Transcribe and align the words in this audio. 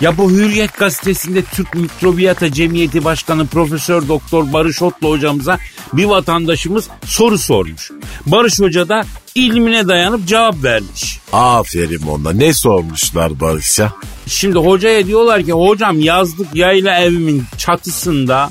Ya 0.00 0.18
bu 0.18 0.30
Hürriyet 0.30 0.78
gazetesinde 0.78 1.42
Türk 1.42 1.74
Mikrobiyata 1.74 2.52
Cemiyeti 2.52 3.04
Başkanı 3.04 3.46
Profesör 3.46 4.08
Doktor 4.08 4.52
Barış 4.52 4.82
Otlu 4.82 5.10
hocamıza 5.10 5.58
bir 5.92 6.04
vatandaşımız 6.04 6.88
soru 7.04 7.38
sormuş. 7.38 7.90
Barış 8.26 8.60
Hoca 8.60 8.88
da 8.88 9.02
ilmine 9.34 9.88
dayanıp 9.88 10.26
cevap 10.26 10.64
vermiş. 10.64 11.20
Aferin 11.32 12.06
ona. 12.06 12.32
Ne 12.32 12.52
sormuşlar 12.52 13.40
Barış'a? 13.40 13.92
Şimdi 14.26 14.58
hocaya 14.58 15.06
diyorlar 15.06 15.42
ki 15.42 15.52
hocam 15.52 16.00
yazlık 16.00 16.54
yayla 16.54 16.98
evimin 16.98 17.44
çatısında 17.58 18.50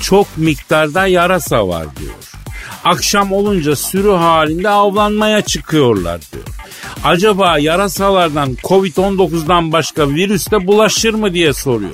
çok 0.00 0.26
miktarda 0.36 1.06
yarasa 1.06 1.68
var 1.68 1.86
diyor. 2.00 2.12
Akşam 2.84 3.32
olunca 3.32 3.76
sürü 3.76 4.10
halinde 4.10 4.68
avlanmaya 4.68 5.40
çıkıyorlar 5.40 6.20
diyor. 6.32 6.44
Acaba 7.04 7.58
yarasalardan 7.58 8.54
Covid-19'dan 8.54 9.72
başka 9.72 10.08
virüs 10.08 10.50
de 10.50 10.66
bulaşır 10.66 11.14
mı 11.14 11.34
diye 11.34 11.52
soruyor. 11.52 11.90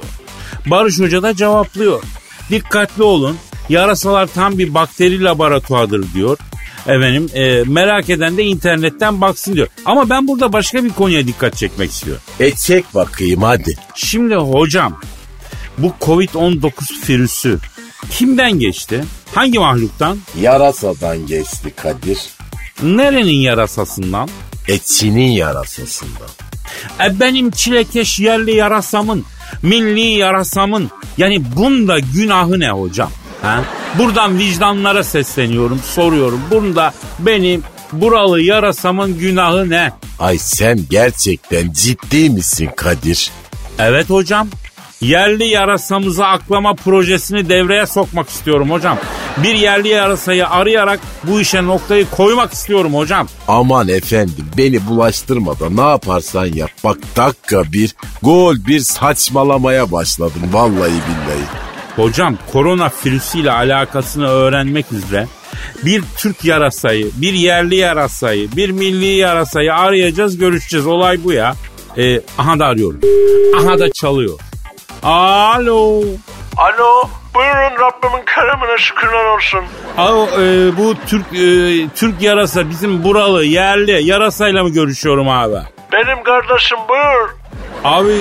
Barış 0.66 1.00
Hoca 1.00 1.22
da 1.22 1.36
cevaplıyor. 1.36 2.02
Dikkatli 2.50 3.02
olun 3.02 3.36
yarasalar 3.68 4.26
tam 4.26 4.58
bir 4.58 4.74
bakteri 4.74 5.24
laboratuvarıdır 5.24 6.14
diyor. 6.14 6.38
Efendim 6.86 7.30
e, 7.34 7.62
merak 7.66 8.10
eden 8.10 8.36
de 8.36 8.44
internetten 8.44 9.20
baksın 9.20 9.54
diyor. 9.54 9.68
Ama 9.84 10.10
ben 10.10 10.28
burada 10.28 10.52
başka 10.52 10.84
bir 10.84 10.90
konuya 10.90 11.26
dikkat 11.26 11.56
çekmek 11.56 11.90
istiyorum. 11.90 12.22
E 12.40 12.50
çek 12.50 12.94
bakayım 12.94 13.42
hadi. 13.42 13.74
Şimdi 13.94 14.34
hocam 14.34 15.00
bu 15.78 15.92
Covid-19 16.00 16.72
virüsü 17.08 17.58
kimden 18.10 18.58
geçti? 18.58 19.04
Hangi 19.34 19.58
mahluktan? 19.58 20.18
Yarasadan 20.40 21.26
geçti 21.26 21.72
Kadir. 21.76 22.18
Nerenin 22.82 23.40
yarasasından? 23.40 24.28
E 24.68 24.78
Çin'in 24.78 25.30
yarasasından. 25.30 26.28
E 27.04 27.20
benim 27.20 27.50
çilekeş 27.50 28.20
yerli 28.20 28.54
yarasamın, 28.54 29.24
milli 29.62 30.00
yarasamın 30.00 30.90
yani 31.18 31.56
bunda 31.56 31.98
günahı 31.98 32.60
ne 32.60 32.70
hocam? 32.70 33.10
Ha? 33.42 33.64
Buradan 33.98 34.38
vicdanlara 34.38 35.04
sesleniyorum, 35.04 35.80
soruyorum. 35.94 36.40
Bunda 36.50 36.92
benim 37.18 37.62
buralı 37.92 38.40
yarasamın 38.40 39.18
günahı 39.18 39.70
ne? 39.70 39.92
Ay 40.18 40.38
sen 40.38 40.80
gerçekten 40.90 41.72
ciddi 41.72 42.30
misin 42.30 42.70
Kadir? 42.76 43.30
Evet 43.78 44.10
hocam. 44.10 44.48
Yerli 45.00 45.44
yarasamızı 45.44 46.26
aklama 46.26 46.74
projesini 46.74 47.48
devreye 47.48 47.86
sokmak 47.86 48.28
istiyorum 48.28 48.70
hocam. 48.70 48.98
Bir 49.42 49.54
yerli 49.54 49.88
yarasayı 49.88 50.48
arayarak 50.48 51.00
bu 51.24 51.40
işe 51.40 51.64
noktayı 51.64 52.06
koymak 52.10 52.52
istiyorum 52.52 52.94
hocam. 52.94 53.28
Aman 53.48 53.88
efendim 53.88 54.46
beni 54.58 54.86
bulaştırma 54.86 55.60
da 55.60 55.70
ne 55.70 55.90
yaparsan 55.90 56.46
yap. 56.46 56.70
Bak 56.84 56.98
dakika 57.16 57.72
bir 57.72 57.94
gol 58.22 58.56
bir 58.66 58.80
saçmalamaya 58.80 59.92
başladım 59.92 60.42
vallahi 60.52 60.90
billahi. 60.90 61.44
Hocam 61.96 62.38
korona 62.52 62.90
virüsüyle 63.06 63.52
alakasını 63.52 64.28
öğrenmek 64.28 64.92
üzere 64.92 65.26
bir 65.84 66.02
Türk 66.16 66.44
yarasayı, 66.44 67.10
bir 67.16 67.32
yerli 67.32 67.76
yarasayı, 67.76 68.48
bir 68.56 68.70
milli 68.70 69.06
yarasayı 69.06 69.74
arayacağız, 69.74 70.38
görüşeceğiz. 70.38 70.86
Olay 70.86 71.24
bu 71.24 71.32
ya. 71.32 71.54
Ee, 71.98 72.20
aha 72.38 72.58
da 72.58 72.66
arıyorum. 72.66 73.00
Aha 73.60 73.78
da 73.78 73.92
çalıyor. 73.92 74.38
Alo. 75.02 76.02
Alo, 76.56 77.08
buyurun 77.34 77.78
Rabbimin 77.80 78.24
keremine 78.34 78.78
şükürler 78.78 79.24
olsun. 79.24 79.60
Alo 79.98 80.26
e, 80.26 80.76
bu 80.76 80.94
Türk 81.06 81.26
e, 81.34 81.88
Türk 81.94 82.22
yarasa 82.22 82.70
bizim 82.70 83.04
buralı 83.04 83.44
yerli 83.44 84.04
yarasayla 84.04 84.62
mı 84.62 84.68
görüşüyorum 84.70 85.28
abi? 85.28 85.56
Benim 85.92 86.22
kardeşim 86.24 86.78
buyur. 86.88 87.28
Abi 87.84 88.16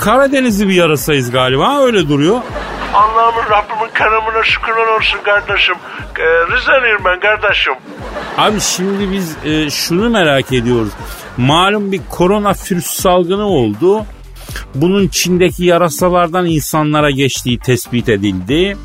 Karadenizli 0.00 0.68
bir 0.68 0.74
yarasayız 0.74 1.30
galiba 1.30 1.80
öyle 1.80 2.08
duruyor. 2.08 2.40
Allah'ımın 2.94 3.50
Rabbimin 3.50 3.92
keremine 3.94 4.44
şükürler 4.44 4.86
olsun 4.96 5.18
kardeşim. 5.24 5.74
Ee, 6.18 6.22
Rizeliyim 6.22 7.04
ben 7.04 7.20
kardeşim. 7.20 7.72
Abi 8.38 8.60
şimdi 8.60 9.12
biz 9.12 9.36
e, 9.44 9.70
şunu 9.70 10.10
merak 10.10 10.52
ediyoruz. 10.52 10.92
Malum 11.36 11.92
bir 11.92 12.00
korona 12.10 12.50
virüs 12.70 12.86
salgını 12.86 13.46
oldu. 13.46 14.06
Bunun 14.74 15.08
Çin'deki 15.08 15.64
yarasalardan 15.64 16.46
insanlara 16.46 17.10
geçtiği 17.10 17.58
tespit 17.58 18.08
edildi. 18.08 18.76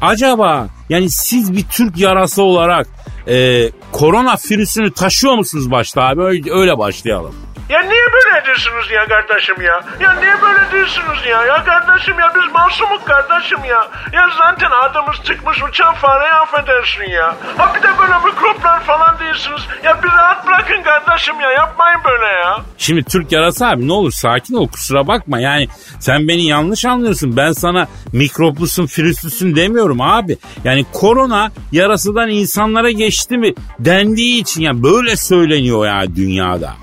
Acaba 0.00 0.68
yani 0.88 1.10
siz 1.10 1.56
bir 1.56 1.64
Türk 1.70 1.98
yarası 1.98 2.42
olarak 2.42 2.88
e, 3.28 3.68
korona 3.92 4.36
virüsünü 4.50 4.92
taşıyor 4.92 5.34
musunuz 5.34 5.70
başta 5.70 6.02
abi? 6.02 6.22
Öyle, 6.22 6.52
öyle 6.52 6.78
başlayalım. 6.78 7.34
Ya 7.72 7.80
niye 7.80 8.06
böyle 8.12 8.44
diyorsunuz 8.44 8.90
ya 8.90 9.06
kardeşim 9.08 9.62
ya? 9.62 9.80
Ya 10.00 10.12
niye 10.20 10.34
böyle 10.42 10.72
diyorsunuz 10.72 11.26
ya? 11.26 11.44
Ya 11.44 11.64
kardeşim 11.64 12.18
ya 12.18 12.32
biz 12.34 12.52
masumuk 12.54 13.06
kardeşim 13.06 13.58
ya. 13.64 13.88
Ya 14.12 14.28
zaten 14.38 14.70
adımız 14.70 15.16
çıkmış 15.24 15.62
uçan 15.62 15.94
fareyi 15.94 16.32
affedersin 16.32 17.10
ya. 17.10 17.36
Ha 17.56 17.74
bir 17.74 17.82
de 17.82 17.88
böyle 17.98 18.14
mikroplar 18.26 18.80
falan 18.80 19.18
diyorsunuz. 19.18 19.68
Ya 19.84 20.02
bir 20.02 20.08
rahat 20.08 20.46
bırakın 20.46 20.82
kardeşim 20.82 21.40
ya 21.40 21.50
yapmayın 21.50 22.00
böyle 22.04 22.26
ya. 22.26 22.60
Şimdi 22.78 23.02
Türk 23.04 23.32
yarası 23.32 23.66
abi 23.66 23.88
ne 23.88 23.92
olur 23.92 24.12
sakin 24.12 24.54
ol 24.54 24.68
kusura 24.68 25.06
bakma. 25.06 25.40
Yani 25.40 25.68
sen 26.00 26.28
beni 26.28 26.46
yanlış 26.46 26.84
anlıyorsun. 26.84 27.36
Ben 27.36 27.52
sana 27.52 27.86
mikroplusun 28.12 28.88
virüslüsün 28.98 29.56
demiyorum 29.56 30.00
abi. 30.00 30.38
Yani 30.64 30.86
korona 30.92 31.50
yarasıdan 31.72 32.28
insanlara 32.30 32.90
geçti 32.90 33.38
mi 33.38 33.54
dendiği 33.78 34.40
için 34.40 34.62
ya 34.62 34.82
böyle 34.82 35.16
söyleniyor 35.16 35.86
ya 35.86 36.16
dünyada. 36.16 36.81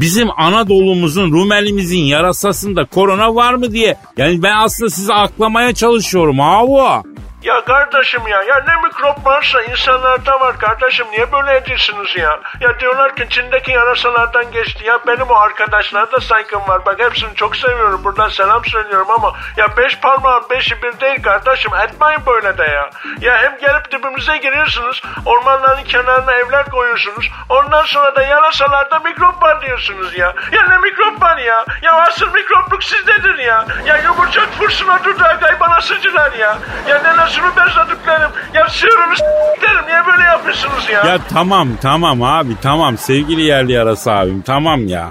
Bizim 0.00 0.28
Anadolu'muzun, 0.36 1.32
Rumelimizin 1.32 1.98
yarasasında 2.04 2.84
korona 2.84 3.34
var 3.34 3.54
mı 3.54 3.72
diye. 3.72 3.96
Yani 4.16 4.42
ben 4.42 4.56
aslında 4.56 4.90
sizi 4.90 5.12
aklamaya 5.12 5.74
çalışıyorum 5.74 6.38
hava. 6.38 7.02
Ya 7.42 7.64
kardeşim 7.64 8.26
ya, 8.26 8.42
ya 8.42 8.64
ne 8.66 8.76
mikrop 8.82 9.26
varsa 9.26 9.62
insanlarda 9.62 10.40
var 10.40 10.58
kardeşim. 10.58 11.06
Niye 11.10 11.32
böyle 11.32 11.56
ediyorsunuz 11.56 12.16
ya? 12.16 12.40
Ya 12.60 12.80
diyorlar 12.80 13.16
ki 13.16 13.26
Çin'deki 13.30 13.72
yarasalardan 13.72 14.50
geçti. 14.50 14.84
Ya 14.86 14.98
benim 15.06 15.30
o 15.30 15.34
arkadaşlarda 15.34 16.20
saygım 16.20 16.68
var. 16.68 16.86
Bak 16.86 17.00
hepsini 17.00 17.34
çok 17.34 17.56
seviyorum. 17.56 18.04
Buradan 18.04 18.28
selam 18.28 18.64
söylüyorum 18.64 19.10
ama 19.10 19.32
ya 19.56 19.76
beş 19.76 20.00
parmağın 20.00 20.42
beşi 20.50 20.82
bir 20.82 21.00
değil 21.00 21.22
kardeşim. 21.22 21.74
Etmeyin 21.74 22.26
böyle 22.26 22.58
de 22.58 22.62
ya. 22.62 22.90
Ya 23.20 23.38
hem 23.42 23.58
gelip 23.58 23.92
dibimize 23.92 24.36
giriyorsunuz. 24.36 25.02
Ormanların 25.24 25.84
kenarına 25.84 26.32
evler 26.32 26.64
koyuyorsunuz. 26.70 27.30
Ondan 27.48 27.84
sonra 27.84 28.16
da 28.16 28.22
yarasalarda 28.22 28.98
mikrop 28.98 29.42
var 29.42 29.62
diyorsunuz 29.62 30.18
ya. 30.18 30.34
Ya 30.52 30.66
ne 30.68 30.78
mikrop 30.78 31.22
var 31.22 31.36
ya? 31.38 31.64
Ya 31.82 31.92
asıl 31.92 32.32
mikropluk 32.32 32.84
sizdedir 32.84 33.38
ya. 33.38 33.66
Ya 33.86 33.96
yumurcak 33.96 34.48
fırsına 34.58 35.04
dudağı 35.04 35.40
kaybanasıcılar 35.40 36.32
ya. 36.32 36.58
Ya 36.88 37.02
ne 37.02 37.16
şunu 37.32 37.46
bezlediklerim. 37.56 38.30
Ya 38.54 38.68
sığırını 38.68 39.16
s**lerim. 39.16 39.86
Niye 39.86 40.06
böyle 40.06 40.22
yapıyorsunuz 40.22 40.88
ya? 40.90 41.04
Ya 41.04 41.18
tamam 41.34 41.68
tamam 41.82 42.22
abi 42.22 42.60
tamam 42.62 42.98
sevgili 42.98 43.42
yerli 43.42 43.72
yarası 43.72 44.12
abim 44.12 44.42
tamam 44.42 44.86
ya. 44.88 45.10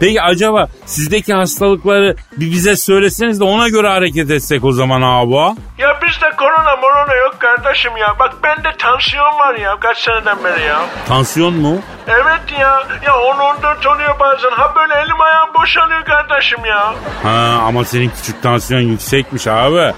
Peki 0.00 0.22
acaba 0.22 0.68
sizdeki 0.86 1.34
hastalıkları 1.34 2.16
bir 2.36 2.50
bize 2.50 2.76
söyleseniz 2.76 3.40
de 3.40 3.44
ona 3.44 3.68
göre 3.68 3.88
hareket 3.88 4.30
etsek 4.30 4.64
o 4.64 4.72
zaman 4.72 5.02
abi. 5.02 5.58
Ya 5.78 5.98
bizde 6.02 6.30
korona 6.36 6.76
morona 6.76 7.14
yok 7.14 7.36
kardeşim 7.38 7.96
ya. 7.96 8.14
Bak 8.18 8.32
bende 8.42 8.68
tansiyon 8.78 9.38
var 9.38 9.54
ya 9.54 9.76
kaç 9.80 9.98
seneden 9.98 10.44
beri 10.44 10.62
ya. 10.62 10.80
Tansiyon 11.08 11.54
mu? 11.54 11.78
Evet 12.08 12.60
ya. 12.60 12.82
Ya 13.06 13.12
10-14 13.12 13.88
oluyor 13.94 14.20
bazen. 14.20 14.50
Ha 14.50 14.72
böyle 14.76 14.94
elim 14.94 15.20
ayağım 15.20 15.48
boşalıyor 15.54 16.04
kardeşim 16.04 16.64
ya. 16.64 16.94
Ha 17.22 17.58
ama 17.66 17.84
senin 17.84 18.08
küçük 18.16 18.42
tansiyon 18.42 18.80
yüksekmiş 18.80 19.46
abi. 19.46 19.92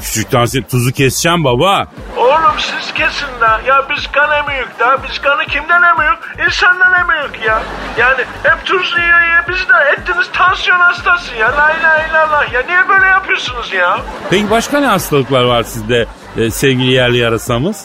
Küçük 0.00 0.30
tansiyon 0.30 0.64
tuzu 0.64 0.92
keseceğim 0.92 1.44
baba. 1.44 1.86
Oğlum 2.16 2.54
siz 2.58 2.94
kesin 2.94 3.26
la. 3.40 3.60
Ya 3.66 3.86
biz 3.90 4.06
kan 4.12 4.30
emiyoruz 4.30 4.78
da. 4.78 4.98
Biz 5.08 5.18
kanı 5.18 5.44
kimden 5.46 5.82
emiyoruz? 5.82 6.18
İnsandan 6.46 7.00
emiyoruz 7.00 7.36
ya. 7.46 7.62
Yani 7.98 8.24
hep 8.42 8.64
tuz 8.66 8.92
yiyor 8.98 9.20
ya. 9.20 9.44
Biz 9.48 9.56
de 9.56 9.92
ettiniz 9.92 10.26
tansiyon 10.32 10.80
hastası 10.80 11.34
ya. 11.34 11.56
La 11.56 11.70
ilahe 11.72 12.10
illallah. 12.10 12.52
Ya 12.52 12.62
niye 12.66 12.88
böyle 12.88 13.06
yapıyorsunuz 13.06 13.72
ya? 13.72 13.98
Peki 14.30 14.50
başka 14.50 14.80
ne 14.80 14.86
hastalıklar 14.86 15.44
var 15.44 15.62
sizde 15.62 16.06
e, 16.36 16.50
sevgili 16.50 16.92
yerli 16.92 17.18
yarasamız? 17.18 17.84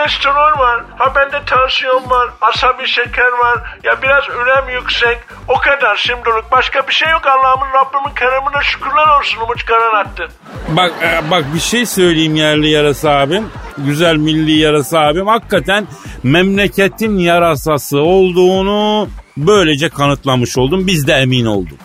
Kolesterol 0.00 0.58
var. 0.58 0.84
Ha 0.98 1.14
bende 1.14 1.44
tansiyon 1.46 2.10
var. 2.10 2.30
Asabi 2.40 2.86
şeker 2.86 3.32
var. 3.42 3.78
Ya 3.84 4.02
biraz 4.02 4.24
ürem 4.28 4.74
yüksek. 4.74 5.18
O 5.48 5.54
kadar 5.54 5.96
şimdilik. 5.96 6.52
Başka 6.52 6.88
bir 6.88 6.92
şey 6.92 7.10
yok. 7.10 7.22
Allah'ımın 7.26 7.72
Rabbimin 7.74 8.14
keremine 8.14 8.62
şükürler 8.62 9.18
olsun. 9.18 9.40
Umut 9.40 9.64
Karan 9.64 10.04
attı. 10.04 10.28
Bak 10.68 10.92
e, 11.02 11.30
bak 11.30 11.44
bir 11.54 11.60
şey 11.60 11.86
söyleyeyim 11.86 12.36
yerli 12.36 12.70
yarası 12.70 13.10
abim. 13.10 13.48
Güzel 13.78 14.16
milli 14.16 14.52
yarası 14.58 14.98
abim. 14.98 15.26
Hakikaten 15.26 15.86
memleketin 16.22 17.18
yarasası 17.18 17.98
olduğunu 17.98 19.08
böylece 19.36 19.88
kanıtlamış 19.88 20.58
oldum. 20.58 20.86
Biz 20.86 21.06
de 21.06 21.12
emin 21.12 21.46
olduk. 21.46 21.78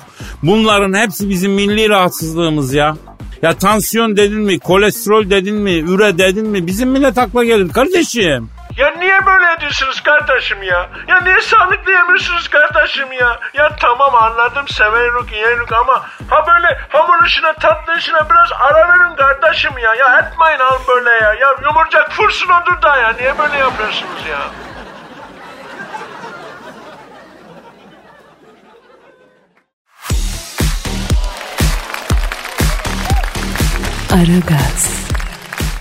Bunların 0.44 0.94
hepsi 1.02 1.30
bizim 1.30 1.52
milli 1.52 1.90
rahatsızlığımız 1.90 2.74
ya. 2.74 2.96
Ya 3.46 3.54
tansiyon 3.58 4.18
dedin 4.18 4.42
mi, 4.42 4.60
kolesterol 4.60 5.30
dedin 5.30 5.56
mi, 5.56 5.72
üre 5.72 6.18
dedin 6.18 6.48
mi 6.48 6.68
bizim 6.68 6.90
millet 6.90 7.18
akla 7.18 7.44
gelir 7.44 7.74
kardeşim. 7.74 8.50
Ya 8.78 8.94
niye 9.00 9.26
böyle 9.26 9.54
ediyorsunuz 9.58 10.02
kardeşim 10.02 10.64
ya? 10.64 10.90
Ya 11.08 11.22
niye 11.22 11.42
sağlıklı 11.42 11.92
yemiyorsunuz 11.92 12.48
kardeşim 12.48 13.12
ya? 13.12 13.40
Ya 13.54 13.76
tamam 13.82 14.16
anladım 14.16 14.68
severuk 14.68 15.32
yiyeruk 15.32 15.74
ama 15.74 15.94
ha 16.30 16.46
böyle 16.48 16.80
hamur 16.90 17.26
işine 17.26 17.54
tatlı 17.62 17.98
işine 17.98 18.20
biraz 18.30 18.50
ara 18.60 18.90
verin 18.90 19.16
kardeşim 19.16 19.78
ya. 19.78 19.96
Ya 19.96 20.20
etmeyin 20.20 20.60
al 20.60 20.80
böyle 20.88 21.10
ya. 21.10 21.34
Ya 21.34 21.56
yumurcak 21.64 22.12
fırsın 22.12 22.48
odur 22.48 22.82
da 22.82 22.98
ya. 22.98 23.14
Niye 23.20 23.38
böyle 23.38 23.58
yapıyorsunuz 23.58 24.26
ya? 24.30 24.40
Aragaz. 34.16 35.06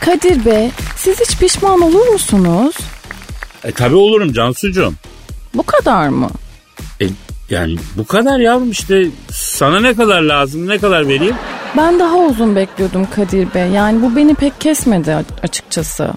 Kadir 0.00 0.44
Bey, 0.44 0.70
siz 0.96 1.20
hiç 1.20 1.38
pişman 1.38 1.80
olur 1.80 2.08
musunuz? 2.08 2.76
E 3.64 3.72
tabi 3.72 3.94
olurum 3.94 4.32
Cansucuğum. 4.32 4.94
Bu 5.54 5.62
kadar 5.62 6.08
mı? 6.08 6.30
E, 7.00 7.06
yani 7.50 7.76
bu 7.96 8.06
kadar 8.06 8.38
yavrum 8.38 8.70
işte 8.70 9.06
sana 9.32 9.80
ne 9.80 9.94
kadar 9.94 10.22
lazım 10.22 10.68
ne 10.68 10.78
kadar 10.78 11.08
vereyim? 11.08 11.34
Ben 11.76 11.98
daha 11.98 12.16
uzun 12.16 12.56
bekliyordum 12.56 13.06
Kadir 13.16 13.54
Bey. 13.54 13.70
Yani 13.70 14.02
bu 14.02 14.16
beni 14.16 14.34
pek 14.34 14.60
kesmedi 14.60 15.16
açıkçası. 15.42 16.10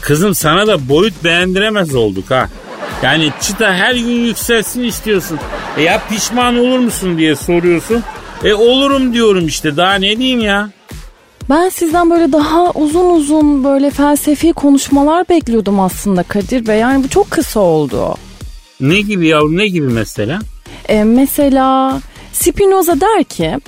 Kızım 0.00 0.34
sana 0.34 0.66
da 0.66 0.88
boyut 0.88 1.24
beğendiremez 1.24 1.94
olduk 1.94 2.30
ha. 2.30 2.48
Yani 3.02 3.32
çıta 3.40 3.74
her 3.74 3.94
gün 3.94 4.26
yükselsin 4.26 4.84
istiyorsun. 4.84 5.38
E 5.76 5.82
ya 5.82 6.02
pişman 6.08 6.56
olur 6.58 6.78
musun 6.78 7.18
diye 7.18 7.36
soruyorsun. 7.36 8.02
E 8.44 8.54
olurum 8.54 9.12
diyorum 9.12 9.46
işte 9.46 9.76
daha 9.76 9.94
ne 9.94 10.18
diyeyim 10.18 10.40
ya. 10.40 10.70
Ben 11.50 11.68
sizden 11.68 12.10
böyle 12.10 12.32
daha 12.32 12.70
uzun 12.70 13.10
uzun 13.10 13.64
böyle 13.64 13.90
felsefi 13.90 14.52
konuşmalar 14.52 15.28
bekliyordum 15.28 15.80
aslında 15.80 16.22
Kadir 16.22 16.66
Bey. 16.66 16.78
Yani 16.78 17.04
bu 17.04 17.08
çok 17.08 17.30
kısa 17.30 17.60
oldu. 17.60 18.14
Ne 18.80 19.00
gibi 19.00 19.26
yavrum 19.26 19.56
ne 19.56 19.68
gibi 19.68 19.86
mesela? 19.86 20.38
E, 20.88 21.04
mesela 21.04 22.00
Spinoza 22.32 23.00
der 23.00 23.24
ki 23.24 23.58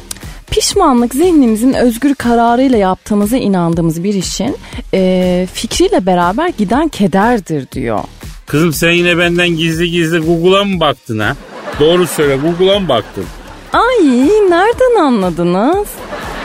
pişmanlık 0.51 1.15
zihnimizin 1.15 1.73
özgür 1.73 2.15
kararıyla 2.15 2.79
yaptığımıza 2.79 3.37
inandığımız 3.37 4.05
bir 4.05 4.15
işin 4.15 4.57
e, 4.95 5.47
fikriyle 5.53 6.07
beraber 6.07 6.49
giden 6.49 6.89
kederdir 6.89 7.71
diyor. 7.73 8.01
Kızım 8.47 8.73
sen 8.73 8.91
yine 8.91 9.19
benden 9.19 9.49
gizli 9.49 9.91
gizli 9.91 10.19
Google'a 10.19 10.65
mı 10.65 10.81
baktın 10.81 11.19
ha? 11.19 11.37
Doğru 11.81 12.07
söyle 12.07 12.37
Google'a 12.37 12.79
mı 12.79 12.89
baktın? 12.89 13.25
Ay 13.73 14.07
nereden 14.51 15.01
anladınız? 15.01 15.89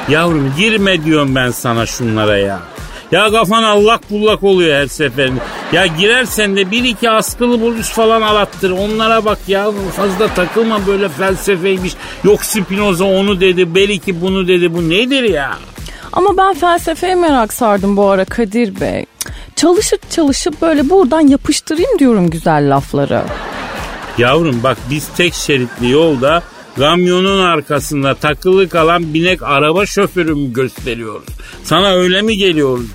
Yavrum 0.09 0.53
girme 0.57 1.05
diyorum 1.05 1.35
ben 1.35 1.51
sana 1.51 1.85
şunlara 1.85 2.37
ya. 2.37 2.59
Ya 3.11 3.31
kafan 3.31 3.63
allak 3.63 4.11
bullak 4.11 4.43
oluyor 4.43 4.81
her 4.81 4.87
seferinde. 4.87 5.39
Ya 5.73 5.85
girersen 5.85 6.55
de 6.55 6.71
bir 6.71 6.83
iki 6.83 7.09
askılı 7.09 7.61
buruz 7.61 7.89
falan 7.89 8.21
alattır. 8.21 8.71
Onlara 8.71 9.25
bak 9.25 9.37
ya 9.47 9.71
fazla 9.95 10.27
takılma 10.27 10.87
böyle 10.87 11.09
felsefeymiş. 11.09 11.93
Yok 12.23 12.45
Spinoza 12.45 13.05
onu 13.05 13.41
dedi 13.41 13.75
belki 13.75 14.21
bunu 14.21 14.47
dedi. 14.47 14.73
Bu 14.73 14.89
nedir 14.89 15.23
ya? 15.23 15.57
Ama 16.13 16.37
ben 16.37 16.53
felsefeye 16.53 17.15
merak 17.15 17.53
sardım 17.53 17.97
bu 17.97 18.09
ara 18.09 18.25
Kadir 18.25 18.81
Bey. 18.81 19.05
Çalışıp 19.55 20.11
çalışıp 20.11 20.61
böyle 20.61 20.89
buradan 20.89 21.27
yapıştırayım 21.27 21.99
diyorum 21.99 22.29
güzel 22.29 22.75
lafları. 22.75 23.23
Yavrum 24.17 24.63
bak 24.63 24.77
biz 24.89 25.07
tek 25.17 25.33
şeritli 25.33 25.89
yolda 25.89 26.43
kamyonun 26.77 27.39
arkasında 27.39 28.15
takılı 28.15 28.69
kalan 28.69 29.13
binek 29.13 29.43
araba 29.43 29.85
şoförü 29.85 30.35
mü 30.35 30.53
gösteriyoruz? 30.53 31.27
Sana 31.63 31.93
öyle 31.93 32.21
mi 32.21 32.37
geliyoruz? 32.37 32.85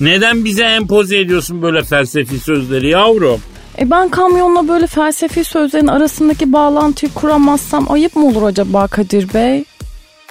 Neden 0.00 0.44
bize 0.44 0.64
empoze 0.64 1.18
ediyorsun 1.18 1.62
böyle 1.62 1.82
felsefi 1.82 2.38
sözleri 2.38 2.88
yavrum? 2.88 3.40
E 3.78 3.90
ben 3.90 4.08
kamyonla 4.08 4.68
böyle 4.68 4.86
felsefi 4.86 5.44
sözlerin 5.44 5.86
arasındaki 5.86 6.52
bağlantıyı 6.52 7.12
kuramazsam 7.12 7.92
ayıp 7.92 8.16
mı 8.16 8.26
olur 8.26 8.42
acaba 8.42 8.86
Kadir 8.86 9.34
Bey? 9.34 9.64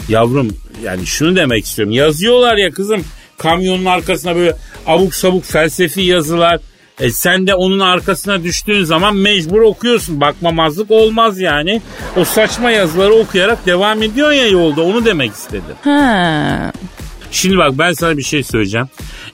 Yavrum 0.10 0.48
yani 0.84 1.06
şunu 1.06 1.36
demek 1.36 1.66
istiyorum. 1.66 1.94
Yazıyorlar 1.94 2.58
ya 2.58 2.72
kızım 2.72 3.02
kamyonun 3.38 3.86
arkasına 3.86 4.36
böyle 4.36 4.56
abuk 4.88 5.16
sabuk 5.16 5.44
felsefi 5.44 6.02
yazılar. 6.02 6.60
E 7.00 7.10
sen 7.10 7.48
de 7.48 7.56
onun 7.56 7.80
arkasına 7.80 8.44
düştüğün 8.44 8.84
zaman 8.84 9.16
mecbur 9.16 9.62
okuyorsun. 9.62 10.22
Bakmamazlık 10.22 10.92
olmaz 10.92 11.40
yani. 11.40 11.82
O 12.18 12.26
saçma 12.26 12.72
yazıları 12.72 13.14
okuyarak 13.14 13.66
devam 13.66 14.04
ediyorsun 14.04 14.38
ya 14.38 14.48
yolda 14.48 14.82
onu 14.82 15.06
demek 15.06 15.32
istedim. 15.32 15.76
He. 15.84 16.72
Şimdi 17.32 17.58
bak 17.58 17.72
ben 17.74 17.94
sana 17.94 18.18
bir 18.18 18.24
şey 18.24 18.44
söyleyeceğim. 18.44 18.88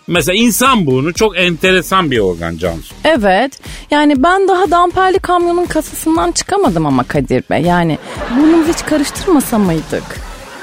Mesela 0.08 0.36
insan 0.36 0.86
burnu 0.86 1.14
çok 1.14 1.38
enteresan 1.38 2.12
bir 2.12 2.20
organ 2.20 2.58
Cansu. 2.58 2.96
Evet. 3.06 3.60
Yani 3.92 4.24
ben 4.24 4.48
daha 4.48 4.72
damperli 4.72 5.20
kamyonun 5.20 5.66
kasasından 5.66 6.32
çıkamadım 6.32 6.86
ama 6.86 7.04
Kadir 7.04 7.44
Bey. 7.50 7.62
Yani 7.62 7.98
burnumuzu 8.38 8.74
hiç 8.74 8.86
karıştırmasa 8.86 9.58
mıydık? 9.58 10.04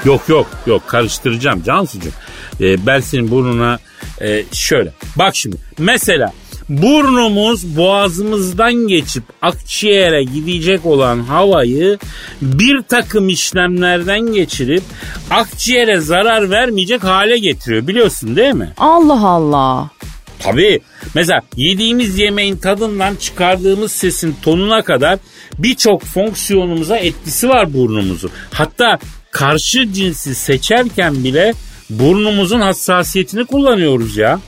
Yok 0.04 0.28
yok 0.28 0.46
yok 0.66 0.82
karıştıracağım 0.86 1.62
Cansucuğum. 1.62 2.12
Ee, 2.60 2.86
ben 2.86 3.00
senin 3.00 3.30
burnuna 3.30 3.78
e, 4.20 4.44
şöyle. 4.52 4.92
Bak 5.16 5.36
şimdi 5.36 5.56
mesela 5.78 6.32
burnumuz 6.68 7.76
boğazımızdan 7.76 8.74
geçip 8.74 9.22
akciğere 9.42 10.24
gidecek 10.24 10.86
olan 10.86 11.20
havayı 11.20 11.98
bir 12.42 12.82
takım 12.82 13.28
işlemlerden 13.28 14.20
geçirip 14.20 14.82
akciğere 15.30 16.00
zarar 16.00 16.50
vermeyecek 16.50 17.04
hale 17.04 17.38
getiriyor 17.38 17.86
biliyorsun 17.86 18.36
değil 18.36 18.54
mi? 18.54 18.72
Allah 18.76 19.28
Allah. 19.28 19.90
Tabii. 20.38 20.80
Mesela 21.14 21.42
yediğimiz 21.56 22.18
yemeğin 22.18 22.56
tadından 22.56 23.14
çıkardığımız 23.16 23.92
sesin 23.92 24.36
tonuna 24.42 24.82
kadar 24.82 25.18
birçok 25.58 26.02
fonksiyonumuza 26.02 26.96
etkisi 26.96 27.48
var 27.48 27.74
burnumuzun. 27.74 28.30
Hatta 28.52 28.98
karşı 29.30 29.92
cinsi 29.92 30.34
seçerken 30.34 31.24
bile 31.24 31.54
burnumuzun 31.90 32.60
hassasiyetini 32.60 33.44
kullanıyoruz 33.44 34.16
ya. 34.16 34.40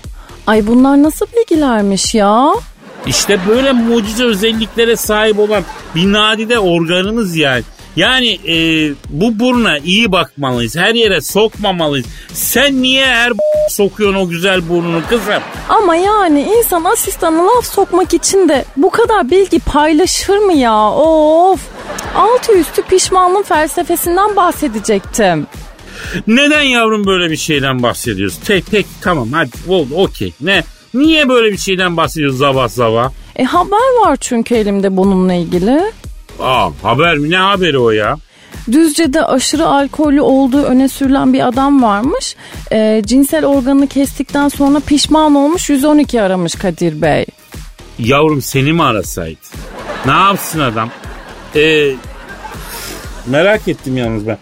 Ay 0.47 0.67
bunlar 0.67 1.03
nasıl 1.03 1.27
bilgilermiş 1.37 2.15
ya? 2.15 2.53
İşte 3.07 3.39
böyle 3.49 3.73
mucize 3.73 4.25
özelliklere 4.25 4.97
sahip 4.97 5.39
olan 5.39 5.65
bir 5.95 6.13
nadide 6.13 6.59
organımız 6.59 7.37
yani. 7.37 7.63
Yani 7.97 8.39
e, 8.49 8.55
bu 9.09 9.39
buruna 9.39 9.79
iyi 9.79 10.13
bakmalıyız. 10.13 10.77
Her 10.77 10.95
yere 10.95 11.21
sokmamalıyız. 11.21 12.07
Sen 12.33 12.83
niye 12.83 13.07
her 13.07 13.33
sokuyorsun 13.69 14.21
o 14.21 14.29
güzel 14.29 14.69
burnunu 14.69 15.03
kızım? 15.09 15.43
Ama 15.69 15.97
yani 15.97 16.43
insan 16.59 16.85
asistana 16.85 17.47
laf 17.47 17.67
sokmak 17.67 18.15
için 18.15 18.49
de 18.49 18.65
bu 18.77 18.91
kadar 18.91 19.31
bilgi 19.31 19.59
paylaşır 19.59 20.39
mı 20.39 20.53
ya? 20.53 20.91
Of. 20.91 21.61
Altı 22.17 22.53
üstü 22.53 22.83
pişmanlığın 22.83 23.43
felsefesinden 23.43 24.37
bahsedecektim. 24.37 25.47
Neden 26.27 26.63
yavrum 26.63 27.07
böyle 27.07 27.31
bir 27.31 27.37
şeyden 27.37 27.83
bahsediyorsun? 27.83 28.41
Tek 28.45 28.67
tek 28.71 28.87
tamam 29.01 29.33
hadi 29.33 29.51
oldu 29.69 29.95
okey. 29.95 30.33
Ne? 30.41 30.63
Niye 30.95 31.29
böyle 31.29 31.53
bir 31.53 31.59
şeyden 31.59 31.97
bahsediyoruz 31.97 32.39
sabah 32.39 32.69
sabah? 32.69 33.11
E 33.37 33.45
haber 33.45 34.01
var 34.07 34.17
çünkü 34.17 34.55
elimde 34.55 34.97
bununla 34.97 35.35
ilgili. 35.35 35.81
Aa 36.41 36.71
haber 36.83 37.17
mi? 37.17 37.31
Ne 37.31 37.37
haberi 37.37 37.79
o 37.79 37.91
ya? 37.91 38.17
Düzce'de 38.73 39.25
aşırı 39.25 39.67
alkollü 39.67 40.21
olduğu 40.21 40.63
öne 40.63 40.89
sürülen 40.89 41.33
bir 41.33 41.49
adam 41.49 41.83
varmış. 41.83 42.37
Ee, 42.73 43.03
cinsel 43.07 43.45
organını 43.45 43.87
kestikten 43.87 44.49
sonra 44.49 44.81
pişman 44.81 45.35
olmuş 45.35 45.71
112 45.71 46.23
aramış 46.23 46.55
Kadir 46.55 47.03
Bey. 47.03 47.27
Yavrum 47.99 48.43
seni 48.43 48.73
mi 48.73 48.83
arasaydı? 48.83 49.39
Ne 50.07 50.13
yapsın 50.13 50.61
adam? 50.61 50.91
Ee, 51.57 51.93
merak 53.27 53.69
ettim 53.69 53.97
yalnız 53.97 54.27
ben. 54.27 54.39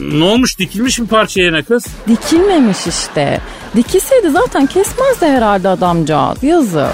Ne 0.00 0.24
olmuş 0.24 0.58
dikilmiş 0.58 0.98
mi 0.98 1.06
parça 1.06 1.40
yerine 1.42 1.62
kız? 1.62 1.86
Dikilmemiş 2.08 2.86
işte. 2.86 3.40
Dikilseydi 3.76 4.30
zaten 4.30 4.66
kesmezdi 4.66 5.26
herhalde 5.26 5.68
adamcağız. 5.68 6.42
Yazık. 6.42 6.92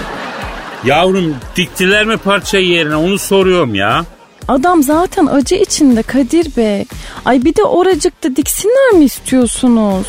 Yavrum 0.85 1.37
diktiler 1.57 2.05
mi 2.05 2.17
parçayı 2.17 2.67
yerine 2.67 2.97
onu 2.97 3.19
soruyorum 3.19 3.75
ya. 3.75 4.05
Adam 4.49 4.83
zaten 4.83 5.27
acı 5.27 5.55
içinde 5.55 6.03
Kadir 6.03 6.57
Bey. 6.57 6.85
Ay 7.25 7.45
bir 7.45 7.57
de 7.57 7.63
oracıkta 7.63 8.37
diksinler 8.37 8.93
mi 8.93 9.05
istiyorsunuz? 9.05 10.07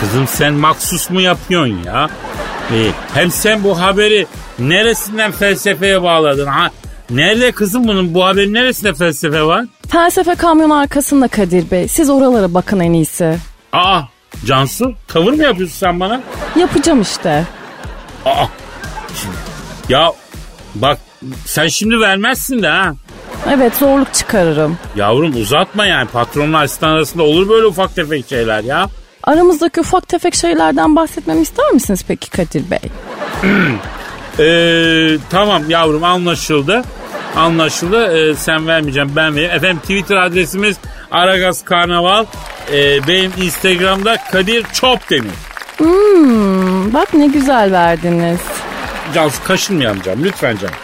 Kızım 0.00 0.26
sen 0.26 0.54
maksus 0.54 1.10
mu 1.10 1.20
yapıyorsun 1.20 1.78
ya? 1.86 2.10
Ee, 2.72 2.86
hem 3.14 3.30
sen 3.30 3.64
bu 3.64 3.80
haberi 3.80 4.26
neresinden 4.58 5.32
felsefeye 5.32 6.02
bağladın? 6.02 6.46
Ha? 6.46 6.70
Nerede 7.10 7.52
kızım 7.52 7.88
bunun 7.88 8.14
bu 8.14 8.24
haberin 8.24 8.54
neresinde 8.54 8.94
felsefe 8.94 9.42
var? 9.42 9.64
Felsefe 9.88 10.34
kamyon 10.34 10.70
arkasında 10.70 11.28
Kadir 11.28 11.70
Bey. 11.70 11.88
Siz 11.88 12.10
oralara 12.10 12.54
bakın 12.54 12.80
en 12.80 12.92
iyisi. 12.92 13.36
Aa 13.72 14.00
Cansu 14.46 14.94
tavır 15.08 15.32
mı 15.32 15.42
yapıyorsun 15.42 15.76
sen 15.76 16.00
bana? 16.00 16.20
Yapacağım 16.56 17.00
işte. 17.02 17.44
Aa. 18.24 18.44
Ya 19.88 20.12
bak 20.74 20.98
sen 21.44 21.68
şimdi 21.68 22.00
vermezsin 22.00 22.62
de 22.62 22.68
ha. 22.68 22.94
Evet 23.54 23.74
zorluk 23.76 24.14
çıkarırım. 24.14 24.78
Yavrum 24.96 25.36
uzatma 25.36 25.86
yani 25.86 26.08
patronla 26.08 26.58
asistan 26.58 26.88
arasında 26.88 27.22
olur 27.22 27.48
böyle 27.48 27.66
ufak 27.66 27.94
tefek 27.94 28.28
şeyler 28.28 28.64
ya. 28.64 28.86
Aramızdaki 29.24 29.80
ufak 29.80 30.08
tefek 30.08 30.34
şeylerden 30.34 30.96
bahsetmemi 30.96 31.40
ister 31.40 31.70
misiniz 31.70 32.04
peki 32.08 32.30
Kadir 32.30 32.64
Bey? 32.70 32.78
Ee, 34.38 35.16
tamam 35.30 35.70
yavrum 35.70 36.04
anlaşıldı. 36.04 36.82
Anlaşıldı. 37.36 38.16
Ee, 38.16 38.34
sen 38.34 38.66
vermeyeceğim 38.66 39.12
ben 39.16 39.34
vereyim. 39.34 39.50
Efendim 39.54 39.78
Twitter 39.78 40.16
adresimiz 40.16 40.76
Aragaz 41.10 41.64
Karnaval. 41.64 42.24
Ee, 42.72 43.06
benim 43.08 43.32
Instagram'da 43.36 44.16
Kadir 44.32 44.66
Çopdemir. 44.72 45.30
Hmm, 45.78 46.92
bak 46.94 47.14
ne 47.14 47.26
güzel 47.26 47.72
verdiniz. 47.72 48.40
Cansu 49.14 49.44
kaşınmayalım 49.44 50.02
canım 50.02 50.24
lütfen 50.24 50.56
canım. 50.56 50.74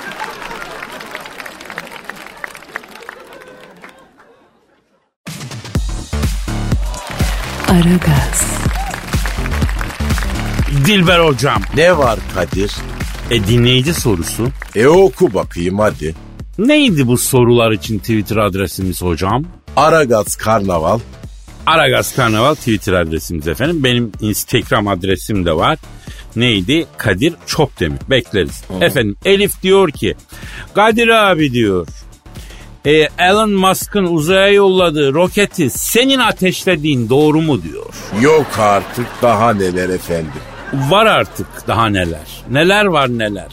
Aragaz, 7.68 8.44
Dilber 10.86 11.20
hocam. 11.20 11.62
Ne 11.76 11.98
var 11.98 12.18
Kadir? 12.34 12.72
E 13.30 13.46
dinleyici 13.46 13.94
sorusu. 13.94 14.48
E 14.74 14.86
oku 14.86 15.34
bakayım 15.34 15.78
hadi. 15.78 16.14
Neydi 16.58 17.06
bu 17.06 17.18
sorular 17.18 17.70
için 17.72 17.98
Twitter 17.98 18.36
adresimiz 18.36 19.02
hocam? 19.02 19.44
Aragaz 19.76 20.36
Karnaval. 20.36 20.98
Aragaz 21.66 22.16
Karnaval 22.16 22.54
Twitter 22.54 22.92
adresimiz 22.92 23.48
efendim. 23.48 23.84
Benim 23.84 24.12
Instagram 24.20 24.88
adresim 24.88 25.46
de 25.46 25.56
var. 25.56 25.78
Neydi? 26.36 26.86
Kadir 26.96 27.34
Çopdemir. 27.46 27.98
Bekleriz. 28.10 28.64
Efendim 28.80 29.16
Elif 29.24 29.62
diyor 29.62 29.90
ki 29.90 30.14
Kadir 30.74 31.08
abi 31.08 31.52
diyor. 31.52 31.86
E, 32.84 33.08
Elon 33.18 33.50
Musk'ın 33.50 34.04
uzaya 34.04 34.48
yolladığı 34.48 35.14
roketi 35.14 35.70
senin 35.70 36.18
ateşlediğin 36.18 37.08
doğru 37.08 37.40
mu 37.40 37.62
diyor. 37.62 37.94
Yok 38.20 38.46
artık 38.58 39.06
daha 39.22 39.52
neler 39.54 39.88
efendim. 39.88 40.32
Var 40.74 41.06
artık 41.06 41.46
daha 41.68 41.86
neler. 41.88 42.42
Neler 42.50 42.84
var 42.84 43.08
neler. 43.18 43.48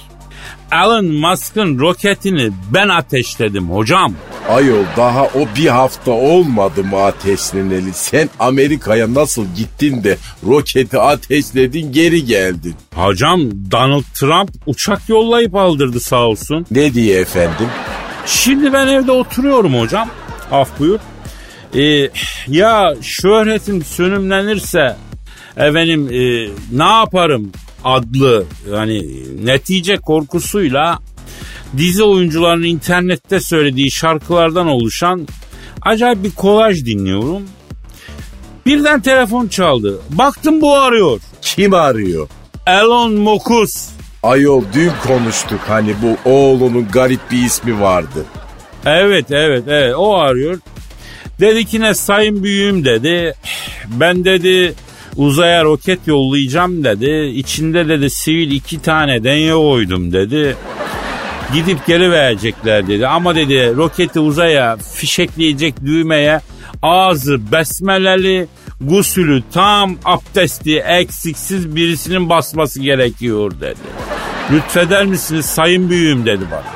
Elon 0.73 1.05
Musk'ın 1.05 1.79
roketini 1.79 2.51
ben 2.73 2.89
ateşledim 2.89 3.69
hocam. 3.69 4.13
Ayol 4.49 4.83
daha 4.97 5.23
o 5.25 5.47
bir 5.57 5.67
hafta 5.67 6.11
olmadı 6.11 6.83
mı 6.83 7.03
ateşleneli? 7.03 7.93
Sen 7.93 8.29
Amerika'ya 8.39 9.13
nasıl 9.13 9.45
gittin 9.57 10.03
de 10.03 10.17
roketi 10.47 10.99
ateşledin 10.99 11.91
geri 11.91 12.25
geldin? 12.25 12.75
Hocam 12.95 13.41
Donald 13.71 14.03
Trump 14.13 14.49
uçak 14.65 15.09
yollayıp 15.09 15.55
aldırdı 15.55 15.99
sağ 15.99 16.19
olsun. 16.19 16.65
Ne 16.71 16.93
diye 16.93 17.19
efendim? 17.19 17.67
Şimdi 18.25 18.73
ben 18.73 18.87
evde 18.87 19.11
oturuyorum 19.11 19.79
hocam. 19.79 20.09
Af 20.51 20.69
buyur. 20.79 20.99
Ee, 21.75 22.09
ya 22.47 22.95
şöhretim 23.01 23.83
sönümlenirse 23.83 24.95
efendim 25.57 26.09
e, 26.11 26.49
ne 26.77 26.83
yaparım 26.83 27.51
adlı 27.83 28.45
yani 28.71 29.05
netice 29.45 29.97
korkusuyla 29.97 30.99
dizi 31.77 32.03
oyuncularının 32.03 32.65
internette 32.65 33.39
söylediği 33.39 33.91
şarkılardan 33.91 34.67
oluşan 34.67 35.27
acayip 35.81 36.23
bir 36.23 36.31
kolaj 36.31 36.85
dinliyorum. 36.85 37.43
Birden 38.65 39.01
telefon 39.01 39.47
çaldı. 39.47 39.99
Baktım 40.09 40.61
bu 40.61 40.75
arıyor. 40.75 41.19
Kim 41.41 41.73
arıyor? 41.73 42.27
Elon 42.67 43.13
Musk. 43.13 43.79
Ayol 44.23 44.63
dün 44.73 44.91
konuştuk 45.07 45.59
hani 45.67 45.95
bu 46.01 46.29
oğlunun 46.29 46.87
garip 46.91 47.31
bir 47.31 47.45
ismi 47.45 47.81
vardı. 47.81 48.25
Evet 48.85 49.31
evet 49.31 49.63
evet 49.67 49.95
o 49.97 50.15
arıyor. 50.15 50.59
Dedi 51.39 51.65
ki 51.65 51.81
ne 51.81 51.93
sayın 51.93 52.43
büyüğüm 52.43 52.85
dedi. 52.85 53.33
Ben 53.87 54.25
dedi 54.25 54.73
uzaya 55.17 55.63
roket 55.63 55.99
yollayacağım 56.07 56.83
dedi. 56.83 57.31
İçinde 57.35 57.87
dedi 57.87 58.09
sivil 58.09 58.51
iki 58.51 58.81
tane 58.81 59.23
denye 59.23 59.53
koydum 59.53 60.11
dedi. 60.11 60.55
Gidip 61.53 61.87
geri 61.87 62.11
verecekler 62.11 62.87
dedi. 62.87 63.07
Ama 63.07 63.35
dedi 63.35 63.75
roketi 63.75 64.19
uzaya 64.19 64.77
fişekleyecek 64.77 65.85
düğmeye 65.85 66.41
ağzı 66.81 67.51
besmeleli 67.51 68.47
gusülü 68.81 69.43
tam 69.53 69.95
abdesti 70.05 70.77
eksiksiz 70.77 71.75
birisinin 71.75 72.29
basması 72.29 72.81
gerekiyor 72.81 73.51
dedi. 73.61 73.79
Lütfeder 74.51 75.05
misiniz 75.05 75.45
sayın 75.45 75.89
büyüğüm 75.89 76.25
dedi 76.25 76.43
bana. 76.51 76.73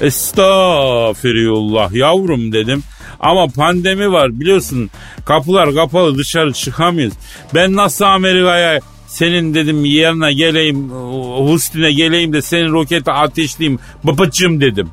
Estağfirullah 0.00 1.92
yavrum 1.92 2.52
dedim. 2.52 2.82
Ama 3.22 3.46
pandemi 3.46 4.12
var 4.12 4.40
biliyorsun 4.40 4.90
kapılar 5.24 5.74
kapalı 5.74 6.18
dışarı 6.18 6.52
çıkamıyoruz. 6.52 7.14
Ben 7.54 7.76
nasıl 7.76 8.04
Amerika'ya 8.04 8.80
senin 9.06 9.54
dedim 9.54 9.84
yerine 9.84 10.32
geleyim 10.32 10.90
Hustin'e 11.38 11.92
geleyim 11.92 12.32
de 12.32 12.42
senin 12.42 12.72
roketi 12.72 13.10
ateşleyeyim 13.10 13.78
babacım 14.04 14.60
dedim. 14.60 14.88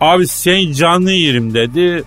Abi 0.00 0.28
sen 0.28 0.72
canlı 0.72 1.12
yerim 1.12 1.54
dedi. 1.54 2.04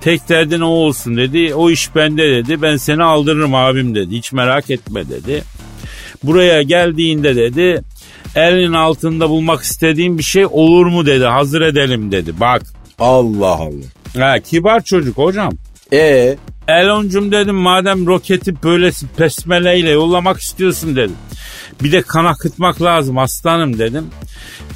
Tek 0.00 0.28
derdin 0.28 0.60
o 0.60 0.68
olsun 0.68 1.16
dedi. 1.16 1.54
O 1.54 1.70
iş 1.70 1.94
bende 1.94 2.30
dedi. 2.30 2.62
Ben 2.62 2.76
seni 2.76 3.02
aldırırım 3.02 3.54
abim 3.54 3.94
dedi. 3.94 4.16
Hiç 4.16 4.32
merak 4.32 4.70
etme 4.70 5.08
dedi. 5.08 5.44
Buraya 6.22 6.62
geldiğinde 6.62 7.36
dedi 7.36 7.82
elin 8.34 8.72
altında 8.72 9.30
bulmak 9.30 9.62
istediğim 9.62 10.18
bir 10.18 10.22
şey 10.22 10.46
olur 10.46 10.86
mu 10.86 11.06
dedi. 11.06 11.24
Hazır 11.24 11.60
edelim 11.60 12.12
dedi. 12.12 12.40
Bak. 12.40 12.62
Allah 12.98 13.46
Allah. 13.46 13.86
Ha, 14.18 14.38
kibar 14.38 14.84
çocuk 14.84 15.18
hocam. 15.18 15.52
E 15.92 16.36
Eloncum 16.68 17.32
dedim 17.32 17.54
madem 17.54 18.06
roketi 18.06 18.62
böylesi 18.62 19.06
pesmeleyle 19.06 19.90
yollamak 19.90 20.40
istiyorsun 20.40 20.96
dedim. 20.96 21.16
Bir 21.82 21.92
de 21.92 22.02
kan 22.02 22.24
akıtmak 22.24 22.82
lazım 22.82 23.18
aslanım 23.18 23.78
dedim. 23.78 24.06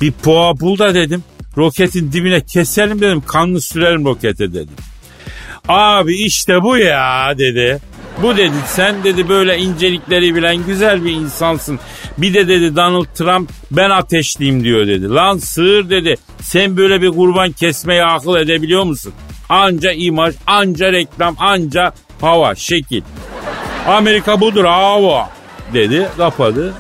Bir 0.00 0.12
poğa 0.12 0.60
bul 0.60 0.78
da 0.78 0.94
dedim. 0.94 1.24
Roketin 1.56 2.12
dibine 2.12 2.40
keselim 2.40 3.00
dedim. 3.00 3.22
Kanlı 3.26 3.60
sürelim 3.60 4.04
rokete 4.04 4.52
dedim. 4.52 4.74
Abi 5.68 6.14
işte 6.14 6.62
bu 6.62 6.78
ya 6.78 7.38
dedi. 7.38 7.78
Bu 8.22 8.36
dedi 8.36 8.54
sen 8.66 9.04
dedi 9.04 9.28
böyle 9.28 9.58
incelikleri 9.58 10.34
bilen 10.34 10.66
güzel 10.66 11.04
bir 11.04 11.12
insansın. 11.12 11.78
Bir 12.18 12.34
de 12.34 12.48
dedi 12.48 12.76
Donald 12.76 13.06
Trump 13.14 13.50
ben 13.70 13.90
ateşliyim 13.90 14.64
diyor 14.64 14.86
dedi. 14.86 15.08
Lan 15.08 15.38
sığır 15.38 15.90
dedi 15.90 16.16
sen 16.40 16.76
böyle 16.76 17.02
bir 17.02 17.08
kurban 17.08 17.52
kesmeyi 17.52 18.04
akıl 18.04 18.36
edebiliyor 18.36 18.84
musun? 18.84 19.12
Anca 19.48 19.92
imaj, 19.92 20.34
anca 20.46 20.92
reklam, 20.92 21.36
anca 21.38 21.92
hava, 22.20 22.54
şekil. 22.54 23.02
Amerika 23.86 24.40
budur 24.40 24.64
hava 24.64 25.30
dedi 25.74 26.08
kapadı. 26.16 26.74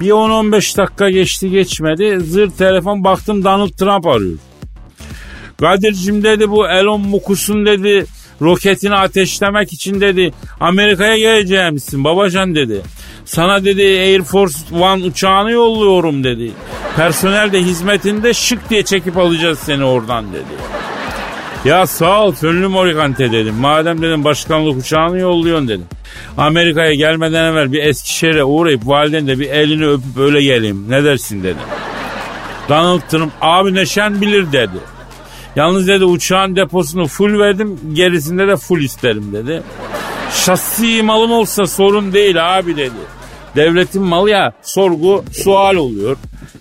Bir 0.00 0.10
10-15 0.10 0.78
dakika 0.78 1.10
geçti 1.10 1.50
geçmedi. 1.50 2.20
Zır 2.20 2.50
telefon 2.50 3.04
baktım 3.04 3.44
Donald 3.44 3.70
Trump 3.70 4.06
arıyor. 4.06 4.38
Kadir'cim 5.60 6.22
dedi 6.22 6.50
bu 6.50 6.68
Elon 6.68 7.00
Musk'un 7.00 7.66
dedi 7.66 8.06
roketini 8.42 8.94
ateşlemek 8.94 9.72
için 9.72 10.00
dedi 10.00 10.32
Amerika'ya 10.60 11.16
geleceğimsin 11.16 12.04
babacan 12.04 12.54
dedi. 12.54 12.82
Sana 13.24 13.64
dedi 13.64 13.82
Air 13.82 14.22
Force 14.22 14.58
One 14.80 15.04
uçağını 15.04 15.50
yolluyorum 15.50 16.24
dedi. 16.24 16.52
Personel 16.96 17.52
de 17.52 17.58
hizmetinde 17.60 18.34
şık 18.34 18.70
diye 18.70 18.82
çekip 18.82 19.18
alacağız 19.18 19.58
seni 19.58 19.84
oradan 19.84 20.32
dedi. 20.32 20.82
Ya 21.64 21.86
sağ 21.86 22.24
ol 22.24 22.32
Fönlü 22.32 22.68
Morikante 22.68 23.32
dedim. 23.32 23.54
Madem 23.54 24.02
dedim 24.02 24.24
başkanlık 24.24 24.76
uçağını 24.76 25.18
yolluyorsun 25.18 25.68
dedim. 25.68 25.86
Amerika'ya 26.38 26.94
gelmeden 26.94 27.44
evvel 27.44 27.72
bir 27.72 27.82
Eskişehir'e 27.82 28.44
uğrayıp 28.44 28.86
validen 28.86 29.26
de 29.26 29.38
bir 29.38 29.50
elini 29.50 29.86
öpüp 29.86 30.18
öyle 30.18 30.42
geleyim. 30.42 30.86
Ne 30.88 31.04
dersin 31.04 31.42
dedim. 31.42 31.62
Donald 32.68 33.00
Trump 33.00 33.32
abi 33.40 33.74
neşen 33.74 34.20
bilir 34.20 34.52
dedi. 34.52 34.78
Yalnız 35.56 35.88
dedi 35.88 36.04
uçağın 36.04 36.56
deposunu 36.56 37.06
full 37.06 37.38
verdim 37.38 37.80
gerisinde 37.92 38.48
de 38.48 38.56
full 38.56 38.80
isterim 38.80 39.32
dedi. 39.32 39.62
Şahsi 40.34 41.02
malım 41.02 41.32
olsa 41.32 41.66
sorun 41.66 42.12
değil 42.12 42.58
abi 42.58 42.76
dedi. 42.76 42.94
Devletin 43.56 44.02
malı 44.02 44.30
ya 44.30 44.52
sorgu 44.62 45.24
sual 45.32 45.74
oluyor. 45.74 46.16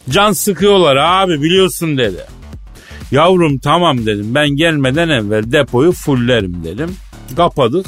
Can 0.09 0.31
sıkıyorlar 0.31 0.95
abi 0.95 1.41
biliyorsun 1.41 1.97
dedi. 1.97 2.25
Yavrum 3.11 3.57
tamam 3.57 4.05
dedim 4.05 4.35
ben 4.35 4.49
gelmeden 4.49 5.09
evvel 5.09 5.51
depoyu 5.51 5.91
fullerim 5.91 6.63
dedim. 6.63 6.95
Kapadık. 7.35 7.85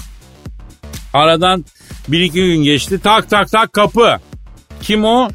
Aradan 1.13 1.65
bir 2.07 2.19
iki 2.19 2.33
gün 2.45 2.63
geçti 2.63 2.99
tak 3.03 3.29
tak 3.29 3.51
tak 3.51 3.73
kapı. 3.73 4.19
Kim 4.81 5.05
o? 5.05 5.29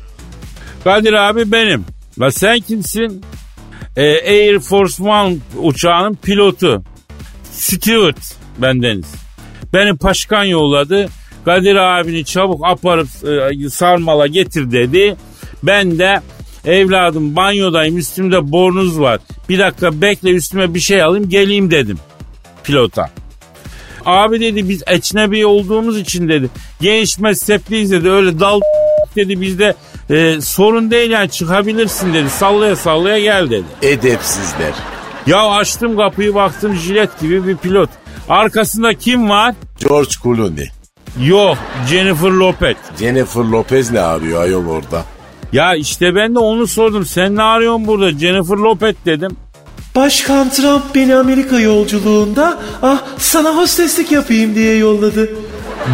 Kadir 0.84 1.12
abi 1.12 1.52
benim. 1.52 1.84
La 2.20 2.30
sen 2.30 2.60
kimsin? 2.60 3.22
Ee, 3.96 4.02
Air 4.02 4.58
Force 4.58 5.02
One 5.02 5.36
uçağının 5.62 6.14
pilotu. 6.14 6.82
Stewart 7.52 8.36
bendeniz. 8.58 9.27
Beni 9.72 9.96
paşkan 9.96 10.44
yolladı. 10.44 11.08
Kadir 11.44 11.76
abini 11.76 12.24
çabuk 12.24 12.66
aparıp 12.66 13.08
e, 13.64 13.70
sarmala 13.70 14.26
getir 14.26 14.72
dedi. 14.72 15.16
Ben 15.62 15.98
de 15.98 16.20
evladım 16.64 17.36
banyodayım 17.36 17.98
üstümde 17.98 18.52
bornuz 18.52 19.00
var. 19.00 19.20
Bir 19.48 19.58
dakika 19.58 20.00
bekle 20.00 20.30
üstüme 20.30 20.74
bir 20.74 20.80
şey 20.80 21.02
alayım 21.02 21.28
geleyim 21.28 21.70
dedim 21.70 21.98
pilota. 22.64 23.10
Abi 24.06 24.40
dedi 24.40 24.68
biz 24.68 24.82
ecnebi 24.86 25.46
olduğumuz 25.46 25.98
için 25.98 26.28
dedi. 26.28 26.50
Genç 26.80 27.18
mezhepliyiz 27.18 27.90
dedi 27.90 28.10
öyle 28.10 28.40
dal 28.40 28.60
dedi 29.16 29.40
bizde 29.40 29.74
e, 30.10 30.40
sorun 30.40 30.90
değil 30.90 31.10
yani 31.10 31.30
çıkabilirsin 31.30 32.14
dedi. 32.14 32.30
Sallaya 32.30 32.76
sallaya 32.76 33.18
gel 33.18 33.50
dedi. 33.50 33.64
Edepsizler. 33.82 34.72
Ya 35.26 35.48
açtım 35.48 35.96
kapıyı 35.96 36.34
baktım 36.34 36.74
jilet 36.74 37.20
gibi 37.20 37.46
bir 37.46 37.56
pilot. 37.56 37.90
Arkasında 38.28 38.94
kim 38.94 39.28
var? 39.28 39.54
George 39.80 40.10
Clooney. 40.22 40.70
Yok 41.22 41.58
Jennifer 41.90 42.30
Lopez. 42.30 42.76
Jennifer 42.98 43.40
Lopez 43.40 43.90
ne 43.90 44.00
arıyor 44.00 44.42
ayol 44.42 44.66
orada? 44.66 45.04
Ya 45.52 45.74
işte 45.74 46.14
ben 46.14 46.34
de 46.34 46.38
onu 46.38 46.66
sordum. 46.66 47.06
Sen 47.06 47.36
ne 47.36 47.42
arıyorsun 47.42 47.86
burada? 47.86 48.10
Jennifer 48.10 48.56
Lopez 48.56 48.94
dedim. 49.06 49.36
Başkan 49.96 50.50
Trump 50.50 50.82
beni 50.94 51.14
Amerika 51.14 51.60
yolculuğunda 51.60 52.58
ah 52.82 53.02
sana 53.18 53.56
hosteslik 53.56 54.12
yapayım 54.12 54.54
diye 54.54 54.76
yolladı. 54.76 55.30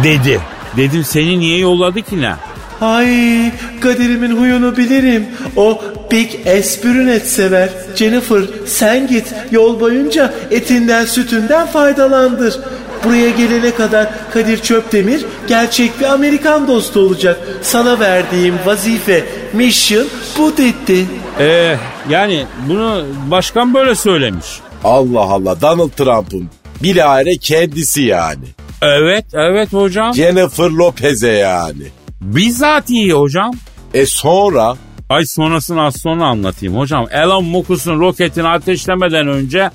Dedi. 0.03 0.41
Dedim 0.77 1.03
seni 1.03 1.39
niye 1.39 1.59
yolladı 1.59 2.01
ki 2.01 2.21
ne? 2.21 2.35
Ay 2.81 3.51
kaderimin 3.81 4.37
huyunu 4.37 4.77
bilirim. 4.77 5.25
O 5.55 5.81
Big 6.11 6.29
Espürünet 6.45 7.27
sever. 7.27 7.69
Jennifer 7.95 8.41
sen 8.65 9.07
git 9.07 9.33
yol 9.51 9.79
boyunca 9.79 10.33
etinden 10.51 11.05
sütünden 11.05 11.67
faydalandır. 11.67 12.59
Buraya 13.03 13.29
gelene 13.29 13.75
kadar 13.75 14.09
Kadir 14.33 14.57
Çöptemir 14.57 15.25
gerçek 15.47 15.99
bir 15.99 16.05
Amerikan 16.05 16.67
dostu 16.67 16.99
olacak. 16.99 17.39
Sana 17.61 17.99
verdiğim 17.99 18.55
vazife, 18.65 19.23
mission 19.53 20.07
bu 20.37 20.53
dedi. 20.57 21.05
Ee, 21.39 21.75
yani 22.09 22.45
bunu 22.69 23.05
başkan 23.31 23.73
böyle 23.73 23.95
söylemiş. 23.95 24.45
Allah 24.83 25.19
Allah 25.21 25.61
Donald 25.61 25.89
Trump'ın 25.89 26.49
bilahare 26.83 27.37
kendisi 27.37 28.01
yani. 28.01 28.45
Evet, 28.81 29.25
evet 29.33 29.73
hocam. 29.73 30.13
Jennifer 30.13 30.69
Lopez'e 30.69 31.31
yani. 31.31 31.83
Bizzat 32.25 32.89
iyi 32.89 33.13
hocam. 33.13 33.51
E 33.93 34.05
sonra 34.05 34.75
Ay 35.09 35.25
sonrasını 35.25 35.81
az 35.81 36.01
sonra 36.01 36.25
anlatayım 36.25 36.77
hocam. 36.77 37.07
Elon 37.11 37.45
Musk'un 37.45 37.99
roketini 37.99 38.47
ateşlemeden 38.47 39.27
önce 39.27 39.71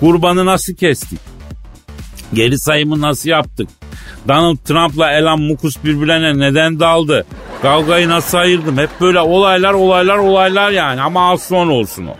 kurbanı 0.00 0.46
nasıl 0.46 0.74
kestik? 0.74 1.18
Geri 2.34 2.58
sayımı 2.58 3.00
nasıl 3.00 3.28
yaptık? 3.28 3.68
Donald 4.28 4.56
Trump'la 4.56 5.12
Elon 5.12 5.42
Musk 5.42 5.84
birbirlerine 5.84 6.38
neden 6.38 6.80
daldı? 6.80 7.26
Kavgayı 7.62 8.08
nasıl 8.08 8.38
ayırdım? 8.38 8.78
Hep 8.78 8.90
böyle 9.00 9.20
olaylar 9.20 9.72
olaylar 9.72 10.18
olaylar 10.18 10.70
yani 10.70 11.02
ama 11.02 11.32
az 11.32 11.42
sonra 11.42 11.72
olsun 11.72 12.06
o. 12.06 12.16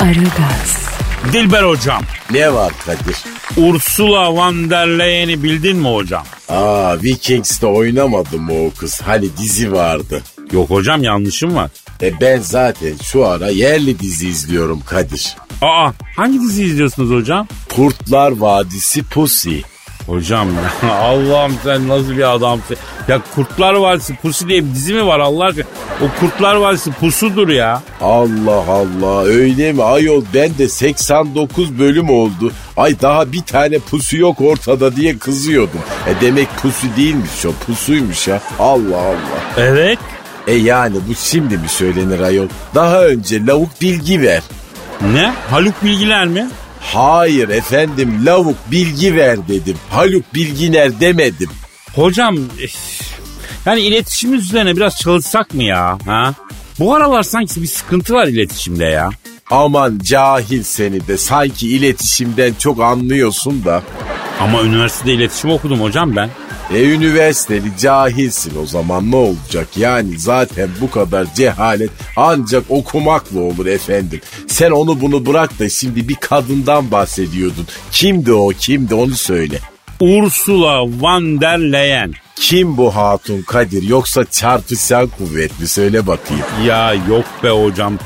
Aragaz, 0.00 0.85
Dilber 1.32 1.62
hocam. 1.62 2.02
ne 2.30 2.52
var 2.52 2.72
Kadir? 2.86 3.16
Ursula 3.56 4.32
von 4.32 4.70
der 4.70 4.86
Leyen'i 4.98 5.42
bildin 5.42 5.76
mi 5.76 5.88
hocam? 5.88 6.24
Aa 6.48 7.02
Vikings'te 7.02 7.66
oynamadı 7.66 8.38
mı 8.38 8.52
o 8.66 8.70
kız? 8.78 9.02
Hani 9.02 9.36
dizi 9.36 9.72
vardı. 9.72 10.22
Yok 10.52 10.70
hocam 10.70 11.02
yanlışım 11.02 11.54
var. 11.56 11.70
E 12.02 12.20
ben 12.20 12.38
zaten 12.40 12.94
şu 13.02 13.26
ara 13.26 13.48
yerli 13.50 13.98
dizi 14.00 14.28
izliyorum 14.28 14.80
Kadir. 14.80 15.36
Aa 15.62 15.90
hangi 16.16 16.40
dizi 16.40 16.64
izliyorsunuz 16.64 17.10
hocam? 17.10 17.48
Kurtlar 17.76 18.30
Vadisi 18.30 19.02
Pussy. 19.02 19.58
Hocam 20.06 20.48
Allah'ım 20.90 21.54
sen 21.64 21.88
nasıl 21.88 22.16
bir 22.16 22.34
adamsın. 22.34 22.76
Ya 23.08 23.20
Kurtlar 23.34 23.74
Vadisi 23.74 24.16
Pusu 24.16 24.48
diye 24.48 24.64
bir 24.64 24.74
dizi 24.74 24.94
mi 24.94 25.06
var 25.06 25.20
Allah 25.20 25.44
aşkına? 25.44 25.64
O 26.02 26.20
Kurtlar 26.20 26.54
Vadisi 26.56 26.92
pusudur 26.92 27.48
ya. 27.48 27.82
Allah 28.00 28.64
Allah 28.68 29.24
öyle 29.24 29.72
mi 29.72 29.82
ayol 29.82 30.24
ben 30.34 30.58
de 30.58 30.68
89 30.68 31.78
bölüm 31.78 32.10
oldu. 32.10 32.52
Ay 32.76 33.00
daha 33.00 33.32
bir 33.32 33.42
tane 33.42 33.78
pusu 33.78 34.16
yok 34.16 34.40
ortada 34.40 34.96
diye 34.96 35.18
kızıyordum. 35.18 35.80
E 36.06 36.20
demek 36.20 36.48
pusu 36.62 36.86
değilmiş 36.96 37.46
o 37.46 37.52
pusuymuş 37.66 38.28
ya. 38.28 38.40
Allah 38.58 38.98
Allah. 38.98 39.40
Evet. 39.56 39.98
E 40.46 40.54
yani 40.54 40.96
bu 41.08 41.14
şimdi 41.14 41.58
mi 41.58 41.68
söylenir 41.68 42.20
ayol? 42.20 42.48
Daha 42.74 43.04
önce 43.04 43.46
lavuk 43.46 43.80
bilgi 43.80 44.22
ver. 44.22 44.42
Ne? 45.12 45.32
Haluk 45.50 45.84
Bilgiler 45.84 46.26
mi? 46.26 46.48
Hayır 46.94 47.48
efendim 47.48 48.26
lavuk 48.26 48.56
bilgi 48.70 49.16
ver 49.16 49.48
dedim. 49.48 49.76
Haluk 49.90 50.34
Bilginer 50.34 51.00
demedim. 51.00 51.50
Hocam 51.94 52.36
eh, 52.36 52.74
yani 53.66 53.80
iletişim 53.80 54.34
üzerine 54.34 54.76
biraz 54.76 54.96
çalışsak 54.96 55.54
mı 55.54 55.62
ya? 55.62 55.98
Ha? 56.06 56.34
Bu 56.78 56.94
aralar 56.94 57.22
sanki 57.22 57.62
bir 57.62 57.66
sıkıntı 57.66 58.14
var 58.14 58.26
iletişimde 58.26 58.84
ya. 58.84 59.10
Aman 59.50 60.00
cahil 60.02 60.62
seni 60.62 61.06
de 61.08 61.16
sanki 61.18 61.68
iletişimden 61.68 62.54
çok 62.58 62.80
anlıyorsun 62.80 63.64
da. 63.64 63.82
Ama 64.40 64.62
üniversitede 64.62 65.12
iletişim 65.12 65.50
okudum 65.50 65.80
hocam 65.80 66.16
ben. 66.16 66.30
E 66.74 66.82
üniversiteli 66.82 67.72
cahilsin 67.78 68.52
o 68.62 68.66
zaman 68.66 69.10
ne 69.10 69.16
olacak? 69.16 69.68
Yani 69.76 70.18
zaten 70.18 70.68
bu 70.80 70.90
kadar 70.90 71.34
cehalet 71.34 71.90
ancak 72.16 72.64
okumakla 72.68 73.40
olur 73.40 73.66
efendim. 73.66 74.20
Sen 74.46 74.70
onu 74.70 75.00
bunu 75.00 75.26
bırak 75.26 75.58
da 75.58 75.68
şimdi 75.68 76.08
bir 76.08 76.14
kadından 76.14 76.90
bahsediyordun. 76.90 77.66
Kimdi 77.92 78.32
o 78.32 78.48
kimdi 78.48 78.94
onu 78.94 79.14
söyle. 79.14 79.58
Ursula 80.00 80.82
von 81.00 81.40
der 81.40 81.58
Leyen. 81.58 82.12
Kim 82.36 82.76
bu 82.76 82.96
hatun 82.96 83.42
Kadir 83.42 83.82
yoksa 83.82 84.24
çarpışan 84.24 85.08
kuvvet 85.18 85.60
mi 85.60 85.68
söyle 85.68 86.06
bakayım. 86.06 86.44
Ya 86.66 86.94
yok 86.94 87.24
be 87.42 87.50
hocam. 87.50 87.98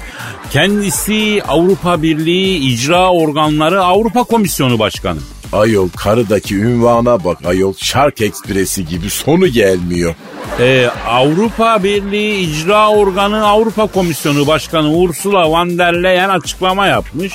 Kendisi 0.52 1.42
Avrupa 1.48 2.02
Birliği 2.02 2.58
icra 2.58 3.12
organları 3.12 3.84
Avrupa 3.84 4.22
Komisyonu 4.22 4.78
Başkanı. 4.78 5.18
Ayol 5.52 5.88
karıdaki 5.96 6.56
ünvana 6.56 7.24
bak 7.24 7.38
ayol 7.44 7.74
Şark 7.78 8.20
Ekspresi 8.20 8.86
gibi 8.86 9.10
sonu 9.10 9.46
gelmiyor. 9.48 10.14
Ee, 10.60 10.88
Avrupa 11.08 11.82
Birliği 11.82 12.50
icra 12.50 12.88
organı 12.88 13.46
Avrupa 13.46 13.86
Komisyonu 13.86 14.46
Başkanı 14.46 14.92
Ursula 14.92 15.50
von 15.50 15.78
der 15.78 16.02
Leyen 16.02 16.28
açıklama 16.28 16.86
yapmış. 16.86 17.32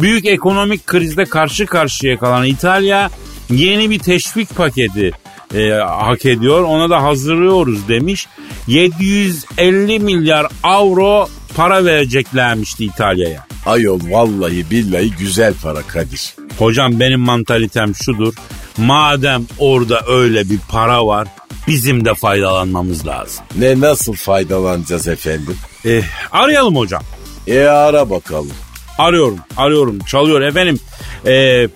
Büyük 0.00 0.26
ekonomik 0.26 0.86
krizde 0.86 1.24
karşı 1.24 1.66
karşıya 1.66 2.18
kalan 2.18 2.44
İtalya 2.44 3.10
yeni 3.50 3.90
bir 3.90 3.98
teşvik 3.98 4.56
paketi 4.56 5.12
e, 5.54 5.70
hak 5.80 6.26
ediyor. 6.26 6.62
Ona 6.62 6.90
da 6.90 7.02
hazırlıyoruz 7.02 7.88
demiş. 7.88 8.26
750 8.66 9.98
milyar 9.98 10.46
avro 10.62 11.28
para 11.56 11.84
vereceklermişti 11.84 12.84
İtalya'ya. 12.84 13.45
Ayol 13.66 14.00
vallahi 14.10 14.70
billahi 14.70 15.10
güzel 15.18 15.54
para 15.62 15.82
Kadir. 15.82 16.34
Hocam 16.58 17.00
benim 17.00 17.20
mantalitem 17.20 17.94
şudur. 17.94 18.34
Madem 18.76 19.46
orada 19.58 20.00
öyle 20.08 20.50
bir 20.50 20.58
para 20.68 21.06
var 21.06 21.28
bizim 21.66 22.04
de 22.04 22.14
faydalanmamız 22.14 23.06
lazım. 23.06 23.44
Ne 23.58 23.80
nasıl 23.80 24.12
faydalanacağız 24.12 25.08
efendim? 25.08 25.56
Eh, 25.84 26.02
arayalım 26.32 26.76
hocam. 26.76 27.02
E 27.46 27.60
ara 27.60 28.10
bakalım. 28.10 28.52
Arıyorum, 28.98 29.38
arıyorum, 29.56 29.98
çalıyor 29.98 30.40
efendim. 30.40 30.78
Ee, 31.26 31.68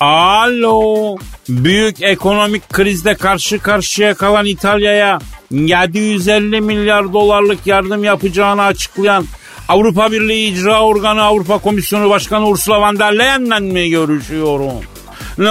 Alo. 0.00 1.16
Büyük 1.48 2.02
ekonomik 2.02 2.68
krizde 2.68 3.14
karşı 3.14 3.58
karşıya 3.58 4.14
kalan 4.14 4.46
İtalya'ya 4.46 5.18
750 5.50 6.60
milyar 6.60 7.12
dolarlık 7.12 7.66
yardım 7.66 8.04
yapacağını 8.04 8.62
açıklayan 8.62 9.26
Avrupa 9.68 10.12
Birliği 10.12 10.52
İcra 10.52 10.80
Organı 10.80 11.22
Avrupa 11.22 11.58
Komisyonu 11.58 12.10
Başkanı 12.10 12.46
Ursula 12.48 12.80
von 12.80 12.98
der 12.98 13.18
Leyen'le 13.18 13.60
mi 13.72 13.90
görüşüyorum? 13.90 14.72
Ne 15.38 15.48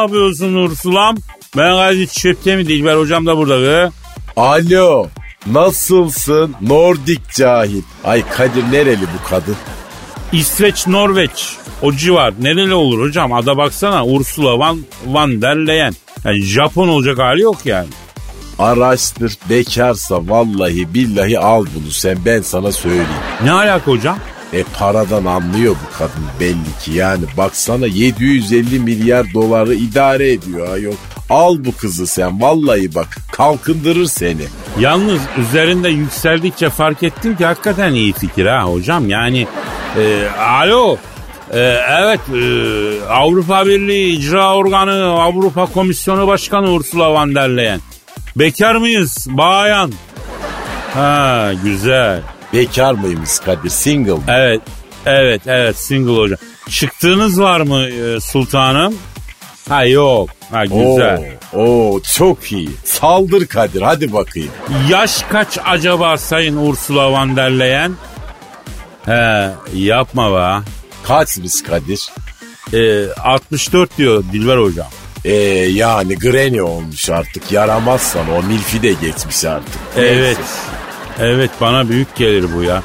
yapıyorsun 0.00 0.54
Ursula'm? 0.54 1.16
Ben 1.56 1.76
Gazi 1.76 2.08
Çöpte 2.08 2.56
mi 2.56 2.68
Dilber 2.68 2.96
hocam 2.96 3.26
da 3.26 3.36
burada. 3.36 3.62
Be. 3.62 3.90
Alo. 4.36 5.06
Nasılsın? 5.46 6.54
Nordik 6.60 7.30
cahil. 7.30 7.82
Ay 8.04 8.28
Kadir 8.28 8.72
nereli 8.72 9.00
bu 9.02 9.28
kadın? 9.30 9.56
İsveç, 10.32 10.86
Norveç. 10.86 11.56
O 11.82 11.92
civar. 11.92 12.34
Nereli 12.40 12.74
olur 12.74 13.00
hocam? 13.08 13.32
Ada 13.32 13.56
baksana 13.56 14.06
Ursula 14.06 14.58
Van, 14.58 14.78
Van 15.06 15.42
der 15.42 15.56
Leyen. 15.56 15.94
Yani 16.24 16.42
Japon 16.42 16.88
olacak 16.88 17.18
hali 17.18 17.42
yok 17.42 17.56
yani. 17.64 17.88
Araştır 18.62 19.38
bekarsa 19.50 20.28
vallahi 20.28 20.94
billahi 20.94 21.38
al 21.38 21.66
bunu 21.74 21.90
sen 21.90 22.18
ben 22.26 22.40
sana 22.40 22.72
söyleyeyim. 22.72 23.06
Ne 23.44 23.52
alaka 23.52 23.90
hocam? 23.90 24.18
E 24.52 24.62
paradan 24.78 25.24
anlıyor 25.24 25.74
bu 25.74 25.98
kadın 25.98 26.24
belli 26.40 26.78
ki 26.84 26.92
yani 26.92 27.24
baksana 27.36 27.86
750 27.86 28.78
milyar 28.78 29.34
doları 29.34 29.74
idare 29.74 30.32
ediyor 30.32 30.72
ayol. 30.72 30.94
Al 31.30 31.56
bu 31.64 31.76
kızı 31.76 32.06
sen 32.06 32.40
vallahi 32.40 32.94
bak 32.94 33.16
kalkındırır 33.32 34.06
seni. 34.06 34.44
Yalnız 34.80 35.20
üzerinde 35.38 35.88
yükseldikçe 35.88 36.70
fark 36.70 37.02
ettim 37.02 37.36
ki 37.36 37.44
hakikaten 37.44 37.92
iyi 37.92 38.12
fikir 38.12 38.46
ha 38.46 38.62
hocam. 38.62 39.08
Yani 39.08 39.46
e, 39.98 40.28
alo 40.38 40.96
e, 41.52 41.58
evet 42.00 42.20
e, 42.34 43.04
Avrupa 43.08 43.66
Birliği 43.66 44.16
İcra 44.16 44.54
Organı 44.54 45.04
Avrupa 45.04 45.66
Komisyonu 45.66 46.26
Başkanı 46.26 46.70
Ursula 46.70 47.12
von 47.12 47.34
der 47.34 47.56
Leyen. 47.56 47.80
Bekar 48.36 48.74
mıyız 48.74 49.26
bayan? 49.30 49.92
Ha 50.94 51.50
güzel. 51.64 52.20
Bekar 52.52 52.92
mıymış 52.92 53.38
Kadir 53.38 53.70
single 53.70 54.12
mı? 54.12 54.22
Evet 54.28 54.60
evet 55.06 55.42
evet 55.46 55.76
single 55.76 56.16
hocam. 56.16 56.38
Çıktığınız 56.70 57.40
var 57.40 57.60
mı 57.60 57.82
e, 57.86 58.20
sultanım? 58.20 58.94
Ha 59.68 59.84
yok. 59.84 60.30
Ha 60.50 60.64
güzel. 60.64 61.36
Oo, 61.52 61.62
oo, 61.62 62.00
çok 62.16 62.52
iyi. 62.52 62.70
Saldır 62.84 63.46
Kadir 63.46 63.82
hadi 63.82 64.12
bakayım. 64.12 64.50
Yaş 64.90 65.22
kaç 65.22 65.58
acaba 65.64 66.16
Sayın 66.18 66.56
Ursula 66.56 67.10
von 67.12 67.36
der 67.36 67.50
Leyen? 67.58 67.92
He 69.04 69.48
yapma 69.74 70.32
be. 70.32 70.64
Kaçmış 71.04 71.62
Kadir? 71.62 72.10
E, 72.72 73.12
64 73.12 73.98
diyor 73.98 74.24
Dilber 74.32 74.58
hocam. 74.58 74.86
Ee, 75.24 75.32
yani 75.72 76.18
Granny 76.18 76.62
olmuş 76.62 77.10
artık 77.10 77.52
yaramazsan 77.52 78.30
o 78.38 78.42
Milfi 78.42 78.82
de 78.82 78.92
geçmiş 78.92 79.44
artık. 79.44 79.74
Evet. 79.96 80.36
Neyse. 80.38 80.40
Evet 81.20 81.50
bana 81.60 81.88
büyük 81.88 82.16
gelir 82.16 82.46
bu 82.56 82.62
ya. 82.62 82.82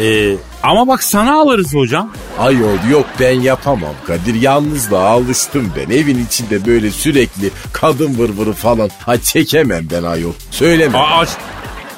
E, 0.00 0.36
ama 0.62 0.88
bak 0.88 1.02
sana 1.02 1.40
alırız 1.40 1.74
hocam. 1.74 2.10
Ayol 2.38 2.76
yok 2.90 3.06
ben 3.20 3.40
yapamam 3.40 3.94
Kadir. 4.06 4.34
Yalnız 4.34 4.90
da 4.90 4.98
alıştım 5.00 5.72
ben. 5.76 5.94
Evin 5.96 6.24
içinde 6.26 6.66
böyle 6.66 6.90
sürekli 6.90 7.50
kadın 7.72 8.18
vırvırı 8.18 8.52
falan. 8.52 8.90
Ha 9.06 9.18
çekemem 9.20 9.88
ben 9.90 10.02
ayol. 10.02 10.32
Söyleme. 10.50 10.98
A- 10.98 11.18
aşk, 11.18 11.38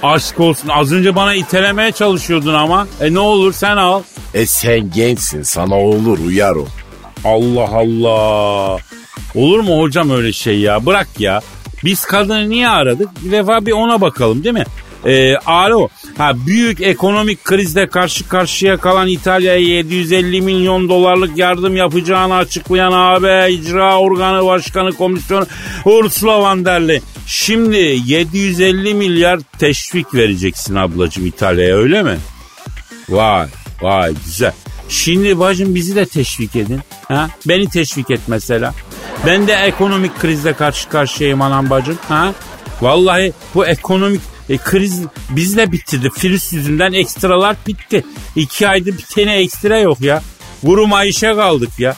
aşk 0.02 0.40
olsun. 0.40 0.68
Az 0.68 0.92
önce 0.92 1.14
bana 1.16 1.34
itelemeye 1.34 1.92
çalışıyordun 1.92 2.54
ama. 2.54 2.86
E 3.00 3.14
ne 3.14 3.18
olur 3.18 3.52
sen 3.52 3.76
al. 3.76 4.02
E 4.34 4.46
sen 4.46 4.90
gençsin 4.90 5.42
sana 5.42 5.74
olur 5.80 6.18
uyar 6.18 6.54
o. 6.56 6.66
Allah 7.24 7.68
Allah. 7.76 8.78
Olur 9.34 9.60
mu 9.60 9.80
hocam 9.80 10.10
öyle 10.10 10.32
şey 10.32 10.60
ya? 10.60 10.86
Bırak 10.86 11.08
ya. 11.18 11.40
Biz 11.84 12.04
kadını 12.04 12.50
niye 12.50 12.68
aradık? 12.68 13.08
Bir 13.24 13.32
defa 13.32 13.66
bir 13.66 13.72
ona 13.72 14.00
bakalım 14.00 14.44
değil 14.44 14.54
mi? 14.54 14.64
Ee, 15.06 15.36
alo. 15.36 15.88
Ha, 16.18 16.32
büyük 16.46 16.80
ekonomik 16.80 17.44
krizle 17.44 17.86
karşı 17.86 18.28
karşıya 18.28 18.76
kalan 18.76 19.08
İtalya'ya 19.08 19.58
750 19.58 20.40
milyon 20.40 20.88
dolarlık 20.88 21.38
yardım 21.38 21.76
yapacağını 21.76 22.34
açıklayan 22.34 22.92
AB 22.92 23.52
İcra 23.52 23.98
Organı 23.98 24.46
Başkanı 24.46 24.92
Komisyonu 24.92 25.46
Ursula 25.84 26.40
von 26.40 26.64
der 26.64 26.88
Leyen. 26.88 27.02
Şimdi 27.26 28.00
750 28.06 28.94
milyar 28.94 29.40
teşvik 29.58 30.14
vereceksin 30.14 30.74
ablacığım 30.74 31.26
İtalya'ya 31.26 31.76
öyle 31.76 32.02
mi? 32.02 32.18
Vay 33.08 33.46
vay 33.82 34.14
güzel. 34.24 34.52
Şimdi 34.88 35.38
bacım 35.38 35.74
bizi 35.74 35.96
de 35.96 36.06
teşvik 36.06 36.56
edin. 36.56 36.80
Ha? 37.08 37.30
Beni 37.48 37.68
teşvik 37.68 38.10
et 38.10 38.20
mesela. 38.26 38.74
Ben 39.26 39.46
de 39.46 39.52
ekonomik 39.52 40.18
krizle 40.18 40.52
karşı 40.52 40.88
karşıyayım 40.88 41.42
anam 41.42 41.70
bacım. 41.70 41.98
Ha? 42.08 42.32
Vallahi 42.80 43.32
bu 43.54 43.66
ekonomik 43.66 44.20
e, 44.48 44.58
kriz 44.58 45.02
bizle 45.30 45.72
bitirdi. 45.72 46.10
Virüs 46.24 46.52
yüzünden 46.52 46.92
ekstralar 46.92 47.56
bitti. 47.66 48.04
İki 48.36 48.68
aydır 48.68 48.98
bir 48.98 49.02
tane 49.14 49.34
ekstra 49.34 49.78
yok 49.78 50.00
ya. 50.00 50.22
Vuruma 50.62 51.04
işe 51.04 51.34
kaldık 51.34 51.70
ya. 51.78 51.96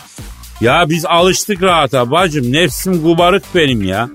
Ya 0.60 0.88
biz 0.88 1.06
alıştık 1.06 1.62
rahata 1.62 2.10
bacım. 2.10 2.52
Nefsim 2.52 3.02
gubarık 3.02 3.44
benim 3.54 3.82
ya. 3.82 4.08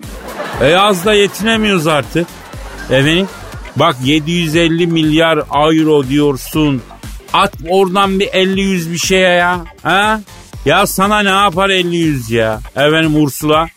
E 0.61 0.75
az 0.75 1.05
da 1.05 1.13
yetinemiyoruz 1.13 1.87
artık. 1.87 2.27
Efendim 2.89 3.27
bak 3.75 3.95
750 4.03 4.87
milyar 4.87 5.37
euro 5.37 6.07
diyorsun. 6.07 6.81
At 7.33 7.53
oradan 7.69 8.19
bir 8.19 8.27
50-100 8.27 8.91
bir 8.91 8.97
şeye 8.97 9.29
ya. 9.29 9.65
Ha? 9.83 10.21
Ya 10.65 10.87
sana 10.87 11.19
ne 11.19 11.29
yapar 11.29 11.69
50-100 11.69 12.33
ya? 12.33 12.59
Efendim 12.75 13.23
Ursula. 13.23 13.67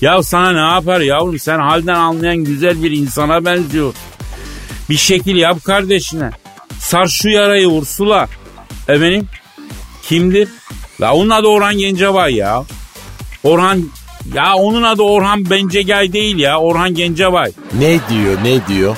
Ya 0.00 0.22
sana 0.22 0.52
ne 0.52 0.74
yapar 0.74 1.00
yavrum? 1.00 1.38
Sen 1.38 1.58
halden 1.58 1.94
anlayan 1.94 2.36
güzel 2.36 2.82
bir 2.82 2.90
insana 2.90 3.44
benziyor. 3.44 3.94
Bir 4.90 4.96
şekil 4.96 5.36
yap 5.36 5.64
kardeşine. 5.64 6.30
Sar 6.78 7.06
şu 7.06 7.28
yarayı 7.28 7.68
Ursula. 7.68 8.28
Efendim? 8.88 9.28
Kimdir? 10.02 10.48
La 11.00 11.14
onun 11.14 11.30
adı 11.30 11.46
Orhan 11.46 11.78
Gencebay 11.78 12.34
ya. 12.34 12.64
Orhan 13.44 13.90
ya 14.34 14.54
onun 14.54 14.82
adı 14.82 15.02
Orhan 15.02 15.50
Bencegay 15.50 16.12
değil 16.12 16.38
ya. 16.38 16.60
Orhan 16.60 16.94
Gencebay. 16.94 17.52
Ne 17.78 17.98
diyor 18.08 18.38
ne 18.44 18.66
diyor? 18.66 18.96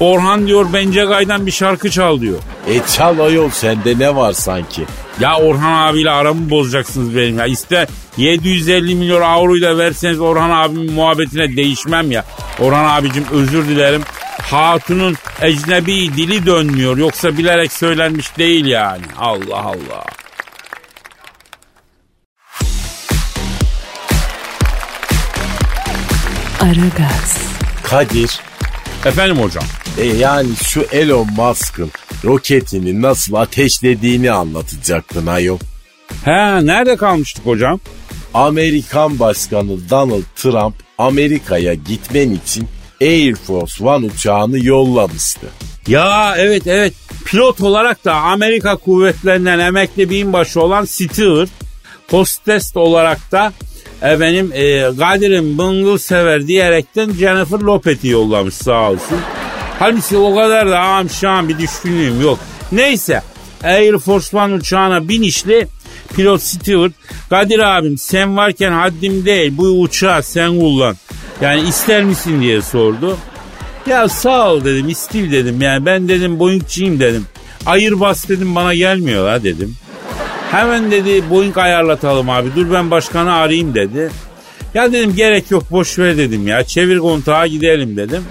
Orhan 0.00 0.46
diyor 0.46 0.72
Bencegay'dan 0.72 1.46
bir 1.46 1.50
şarkı 1.52 1.90
çal 1.90 2.20
diyor. 2.20 2.38
E 2.68 2.80
çal 2.96 3.18
ayol 3.18 3.50
sende 3.50 3.98
ne 3.98 4.16
var 4.16 4.32
sanki? 4.32 4.86
Ya 5.20 5.36
Orhan 5.36 5.72
abiyle 5.72 6.10
aramı 6.10 6.50
bozacaksınız 6.50 7.16
benim 7.16 7.38
ya. 7.38 7.46
İşte 7.46 7.86
750 8.16 8.94
milyon 8.94 9.22
avroyu 9.22 9.62
da 9.62 9.78
verseniz 9.78 10.20
Orhan 10.20 10.50
abimin 10.50 10.92
muhabbetine 10.92 11.56
değişmem 11.56 12.10
ya. 12.10 12.24
Orhan 12.60 12.84
abicim 12.84 13.24
özür 13.32 13.68
dilerim. 13.68 14.02
Hatunun 14.42 15.16
ecnebi 15.42 16.16
dili 16.16 16.46
dönmüyor. 16.46 16.96
Yoksa 16.96 17.38
bilerek 17.38 17.72
söylenmiş 17.72 18.38
değil 18.38 18.64
yani. 18.66 19.02
Allah 19.18 19.58
Allah. 19.58 20.04
Aragaz, 26.60 27.38
Kadir 27.82 28.40
Efendim 29.06 29.36
hocam. 29.36 29.64
e 29.98 30.04
yani 30.04 30.48
şu 30.64 30.86
Elon 30.92 31.28
Musk'ın 31.36 31.90
roketini 32.24 33.02
nasıl 33.02 33.34
ateşlediğini 33.34 34.32
anlatacaktın 34.32 35.26
ayol. 35.26 35.58
He 36.24 36.66
nerede 36.66 36.96
kalmıştık 36.96 37.46
hocam? 37.46 37.80
Amerikan 38.34 39.18
Başkanı 39.18 39.90
Donald 39.90 40.22
Trump 40.36 40.74
Amerika'ya 40.98 41.74
gitmen 41.74 42.30
için 42.30 42.68
Air 43.00 43.34
Force 43.34 43.84
One 43.84 44.06
uçağını 44.06 44.64
yollamıştı. 44.64 45.46
Ya 45.88 46.34
evet 46.38 46.66
evet 46.66 46.94
pilot 47.24 47.60
olarak 47.60 48.04
da 48.04 48.14
Amerika 48.14 48.76
kuvvetlerinden 48.76 49.58
emekli 49.58 50.10
binbaşı 50.10 50.60
olan 50.60 50.84
Stewart 50.84 51.50
hostes 52.10 52.76
olarak 52.76 53.32
da 53.32 53.52
efendim 54.02 54.50
e, 54.54 54.82
Kadir'in 54.98 55.58
bıngıl 55.58 55.98
sever 55.98 56.46
diyerekten 56.46 57.12
Jennifer 57.12 57.60
Lopez'i 57.60 58.08
yollamış 58.08 58.54
sağ 58.54 58.90
olsun. 58.90 59.18
Halbuki 59.78 60.16
o 60.16 60.34
kadar 60.34 60.70
da 60.70 60.80
am 60.80 61.10
şam 61.10 61.48
bir 61.48 61.58
düşkünlüğüm 61.58 62.20
yok. 62.22 62.38
Neyse 62.72 63.22
Air 63.64 63.98
Force 63.98 64.36
One 64.36 64.54
uçağına 64.54 65.08
binişli 65.08 65.68
pilot 66.16 66.42
Stewart 66.42 66.92
Kadir 67.30 67.58
abim 67.58 67.98
sen 67.98 68.36
varken 68.36 68.72
haddim 68.72 69.24
değil 69.24 69.52
bu 69.56 69.66
uçağı 69.80 70.22
sen 70.22 70.60
kullan. 70.60 70.96
Yani 71.40 71.68
ister 71.68 72.04
misin 72.04 72.40
diye 72.40 72.62
sordu. 72.62 73.16
Ya 73.86 74.08
sağ 74.08 74.52
ol 74.52 74.64
dedim 74.64 74.88
istil 74.88 75.32
dedim 75.32 75.60
yani 75.60 75.86
ben 75.86 76.08
dedim 76.08 76.38
Boeing'ciyim 76.38 77.00
dedim. 77.00 77.26
Ayır 77.66 78.00
bas 78.00 78.28
dedim 78.28 78.54
bana 78.54 78.74
gelmiyor 78.74 79.28
ha 79.28 79.42
dedim. 79.42 79.76
Hemen 80.54 80.90
dedi 80.90 81.30
Boeing 81.30 81.58
ayarlatalım 81.58 82.30
abi 82.30 82.48
dur 82.56 82.72
ben 82.72 82.90
başkanı 82.90 83.34
arayayım 83.34 83.74
dedi. 83.74 84.10
Ya 84.74 84.92
dedim 84.92 85.14
gerek 85.14 85.50
yok 85.50 85.70
boş 85.70 85.98
ver 85.98 86.16
dedim 86.16 86.46
ya 86.46 86.64
çevir 86.64 86.98
kontağa 86.98 87.46
gidelim 87.46 87.96
dedim. 87.96 88.24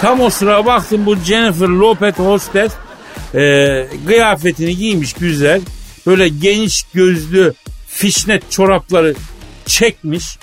Tam 0.00 0.20
o 0.20 0.30
sıra 0.30 0.66
baktım 0.66 1.06
bu 1.06 1.16
Jennifer 1.16 1.68
Lopez 1.68 2.18
hostes 2.18 2.72
e, 3.34 3.86
kıyafetini 4.06 4.76
giymiş 4.76 5.12
güzel. 5.12 5.60
Böyle 6.06 6.28
geniş 6.28 6.82
gözlü 6.94 7.54
fişnet 7.88 8.50
çorapları 8.50 9.14
çekmiş. 9.66 10.38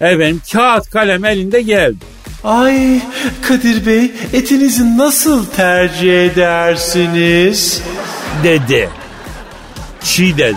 Efendim 0.00 0.40
kağıt 0.52 0.90
kalem 0.90 1.24
elinde 1.24 1.62
geldi. 1.62 2.04
Ay 2.44 3.00
Kadir 3.42 3.86
Bey 3.86 4.10
etinizi 4.32 4.98
nasıl 4.98 5.46
tercih 5.46 6.26
edersiniz? 6.26 7.82
Dedi. 8.44 8.88
Çiğ 10.04 10.38
dedi. 10.38 10.56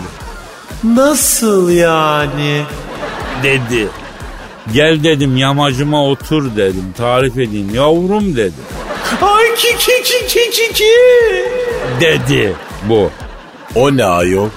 Nasıl 0.84 1.70
yani? 1.70 2.62
Dedi. 3.42 3.88
Gel 4.72 5.04
dedim 5.04 5.36
yamacıma 5.36 6.04
otur 6.04 6.56
dedim. 6.56 6.94
Tarif 6.96 7.38
edeyim 7.38 7.74
yavrum 7.74 8.36
dedi. 8.36 8.54
Ay 9.22 9.54
ki 9.54 9.76
ki 9.78 10.02
ki 10.04 10.26
ki 10.26 10.50
ki 10.50 10.72
ki. 10.72 10.94
Dedi 12.00 12.54
bu. 12.88 13.10
O 13.74 13.96
ne 13.96 14.04
ayol? 14.04 14.48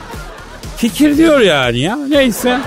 Fikir 0.77 1.17
diyor 1.17 1.39
yani 1.39 1.79
ya. 1.79 1.95
Neyse. 1.95 2.59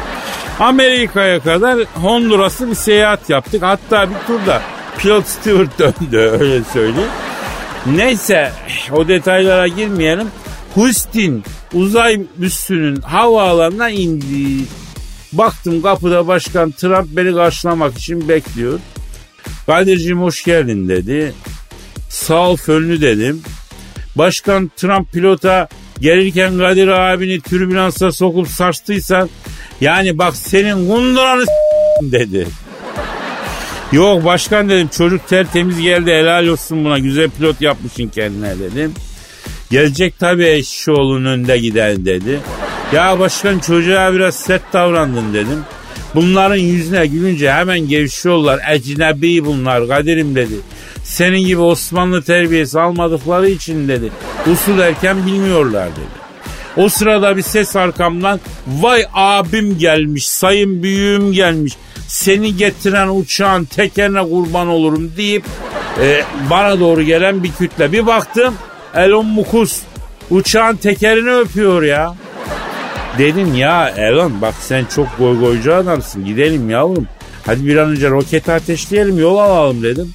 Amerika'ya 0.60 1.40
kadar 1.40 1.78
Honduras'ı 2.02 2.70
bir 2.70 2.74
seyahat 2.74 3.30
yaptık. 3.30 3.62
Hatta 3.62 4.10
bir 4.10 4.26
turda 4.26 4.62
pilot 4.98 5.26
Stewart 5.26 5.78
döndü 5.78 6.18
öyle 6.40 6.64
söyleyeyim. 6.72 7.10
Neyse 7.86 8.52
o 8.92 9.08
detaylara 9.08 9.68
girmeyelim. 9.68 10.28
Houston 10.74 11.42
uzay 11.74 12.20
üssünün 12.40 12.96
havaalanına 12.96 13.90
indi. 13.90 14.64
Baktım 15.32 15.82
kapıda 15.82 16.26
başkan 16.26 16.70
Trump 16.70 17.06
beni 17.16 17.34
karşılamak 17.34 17.98
için 17.98 18.28
bekliyor. 18.28 18.80
Kadir'cim 19.66 20.20
hoş 20.20 20.44
geldin 20.44 20.88
dedi. 20.88 21.34
Sağ 22.08 22.48
ol 22.48 22.56
fönlü 22.56 23.00
dedim. 23.00 23.42
Başkan 24.16 24.70
Trump 24.76 25.12
pilota 25.12 25.68
gelirken 26.00 26.58
Kadir 26.58 26.88
abini 26.88 27.40
türbülansa 27.40 28.12
sokup 28.12 28.48
saçtıysan 28.48 29.28
yani 29.80 30.18
bak 30.18 30.36
senin 30.36 30.88
kunduranı 30.88 31.44
dedi. 32.02 32.46
Yok 33.92 34.24
başkan 34.24 34.68
dedim 34.68 34.88
çocuk 34.88 35.28
tertemiz 35.28 35.80
geldi 35.80 36.10
helal 36.10 36.46
olsun 36.46 36.84
buna 36.84 36.98
güzel 36.98 37.30
pilot 37.30 37.60
yapmışsın 37.60 38.08
kendine 38.08 38.58
dedim. 38.58 38.94
Gelecek 39.70 40.18
tabii 40.18 40.46
eşşoğlunun 40.46 41.24
önünde 41.24 41.58
giden 41.58 42.04
dedi. 42.04 42.40
Ya 42.92 43.18
başkan 43.18 43.58
çocuğa 43.58 44.14
biraz 44.14 44.34
sert 44.34 44.72
davrandın 44.72 45.34
dedim. 45.34 45.64
Bunların 46.14 46.56
yüzüne 46.56 47.06
gülünce 47.06 47.52
hemen 47.52 47.80
gevşiyorlar. 47.80 48.60
Ecnebi 48.70 49.44
bunlar 49.44 49.88
Kadir'im 49.88 50.34
dedi. 50.34 50.54
Senin 51.04 51.38
gibi 51.38 51.60
Osmanlı 51.60 52.22
terbiyesi 52.22 52.80
almadıkları 52.80 53.48
için 53.48 53.88
dedi. 53.88 54.10
Usul 54.52 54.78
erken 54.78 55.26
bilmiyorlar 55.26 55.88
dedi. 55.88 56.20
O 56.76 56.88
sırada 56.88 57.36
bir 57.36 57.42
ses 57.42 57.76
arkamdan 57.76 58.40
vay 58.66 59.04
abim 59.14 59.78
gelmiş 59.78 60.26
sayın 60.26 60.82
büyüğüm 60.82 61.32
gelmiş 61.32 61.76
seni 62.08 62.56
getiren 62.56 63.08
uçağın 63.08 63.64
tekerine 63.64 64.22
kurban 64.22 64.68
olurum 64.68 65.12
deyip 65.16 65.44
e, 66.00 66.22
bana 66.50 66.80
doğru 66.80 67.02
gelen 67.02 67.42
bir 67.44 67.52
kütle. 67.52 67.92
Bir 67.92 68.06
baktım 68.06 68.54
Elon 68.94 69.26
Mukus 69.26 69.80
uçağın 70.30 70.76
tekerini 70.76 71.30
öpüyor 71.30 71.82
ya. 71.82 72.14
Dedim 73.18 73.54
ya 73.54 73.88
Elon 73.88 74.40
bak 74.40 74.54
sen 74.60 74.84
çok 74.84 75.18
goygoycu 75.18 75.74
adamsın 75.74 76.24
gidelim 76.24 76.70
yavrum. 76.70 77.06
Hadi 77.46 77.66
bir 77.66 77.76
an 77.76 77.90
önce 77.90 78.10
roketi 78.10 78.52
ateşleyelim 78.52 79.18
yol 79.18 79.38
alalım 79.38 79.82
dedim. 79.82 80.14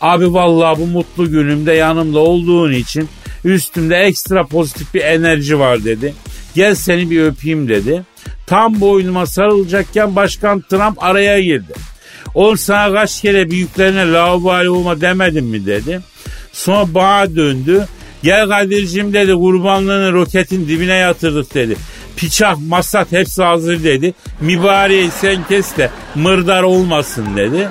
Abi 0.00 0.34
vallahi 0.34 0.80
bu 0.80 0.86
mutlu 0.86 1.30
günümde 1.30 1.72
yanımda 1.72 2.18
olduğun 2.18 2.72
için 2.72 3.08
üstümde 3.44 3.96
ekstra 3.96 4.46
pozitif 4.46 4.94
bir 4.94 5.00
enerji 5.00 5.58
var 5.58 5.84
dedi. 5.84 6.14
Gel 6.54 6.74
seni 6.74 7.10
bir 7.10 7.22
öpeyim 7.22 7.68
dedi. 7.68 8.02
Tam 8.46 8.80
boynuma 8.80 9.26
sarılacakken 9.26 10.16
Başkan 10.16 10.60
Trump 10.60 11.02
araya 11.02 11.40
girdi. 11.40 11.72
Oğlum 12.34 12.58
sana 12.58 12.92
kaç 12.92 13.20
kere 13.20 13.50
büyüklerine 13.50 14.12
lavabali 14.12 14.70
olma 14.70 15.00
demedim 15.00 15.46
mi 15.46 15.66
dedi. 15.66 16.00
Sonra 16.52 16.94
bana 16.94 17.36
döndü. 17.36 17.86
Gel 18.22 18.48
Kadir'cim 18.48 19.12
dedi 19.12 19.34
kurbanlığını 19.34 20.12
roketin 20.12 20.68
dibine 20.68 20.94
yatırdık 20.94 21.54
dedi. 21.54 21.76
Piçak, 22.16 22.58
masat 22.68 23.12
hepsi 23.12 23.42
hazır 23.42 23.84
dedi. 23.84 24.14
Mübareği 24.40 25.10
sen 25.20 25.44
kes 25.48 25.76
de 25.76 25.90
mırdar 26.14 26.62
olmasın 26.62 27.36
dedi. 27.36 27.68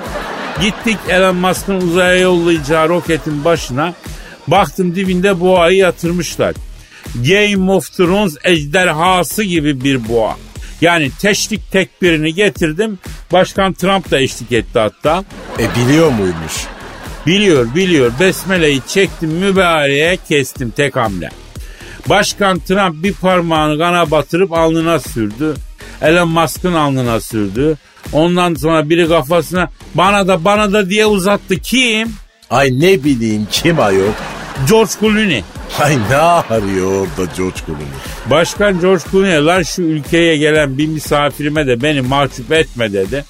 Gittik 0.62 0.98
Elon 1.08 1.36
Musk'ın 1.36 1.80
uzaya 1.80 2.14
yollayacağı 2.14 2.88
roketin 2.88 3.44
başına. 3.44 3.94
Baktım 4.48 4.94
dibinde 4.94 5.40
boğayı 5.40 5.76
yatırmışlar. 5.76 6.54
Game 7.14 7.72
of 7.72 7.96
Thrones 7.96 8.36
ejderhası 8.44 9.42
gibi 9.42 9.84
bir 9.84 10.08
boğa. 10.08 10.36
Yani 10.80 11.10
teşvik 11.20 11.72
tekbirini 11.72 12.34
getirdim. 12.34 12.98
Başkan 13.32 13.72
Trump 13.72 14.10
da 14.10 14.20
eşlik 14.20 14.52
etti 14.52 14.78
hatta. 14.78 15.24
E 15.58 15.64
biliyor 15.76 16.10
muymuş? 16.10 16.52
Biliyor 17.26 17.74
biliyor. 17.74 18.12
Besmele'yi 18.20 18.82
çektim 18.88 19.30
mübareğe 19.30 20.18
kestim 20.28 20.70
tek 20.70 20.96
hamle. 20.96 21.30
Başkan 22.08 22.58
Trump 22.58 23.02
bir 23.02 23.12
parmağını 23.12 23.78
kana 23.78 24.10
batırıp 24.10 24.52
alnına 24.52 24.98
sürdü. 24.98 25.54
Elon 26.02 26.28
Musk'ın 26.28 26.74
alnına 26.74 27.20
sürdü. 27.20 27.76
Ondan 28.12 28.54
sonra 28.54 28.88
biri 28.90 29.08
kafasına 29.08 29.70
bana 29.94 30.28
da 30.28 30.44
bana 30.44 30.72
da 30.72 30.90
diye 30.90 31.06
uzattı. 31.06 31.56
Kim? 31.56 32.08
Ay 32.50 32.80
ne 32.80 33.04
bileyim 33.04 33.46
kim 33.50 33.80
ayol? 33.80 34.12
George 34.68 34.90
Clooney. 35.00 35.44
Ay 35.78 35.98
ne 36.10 36.16
arıyor 36.16 36.92
orada 36.92 37.32
George 37.36 37.56
Clooney? 37.66 37.86
Başkan 38.30 38.80
George 38.80 39.02
Clooney 39.10 39.44
lan 39.44 39.62
şu 39.62 39.82
ülkeye 39.82 40.36
gelen 40.36 40.78
bir 40.78 40.86
misafirime 40.86 41.66
de 41.66 41.82
beni 41.82 42.00
mahcup 42.00 42.52
etme 42.52 42.92
dedi. 42.92 43.24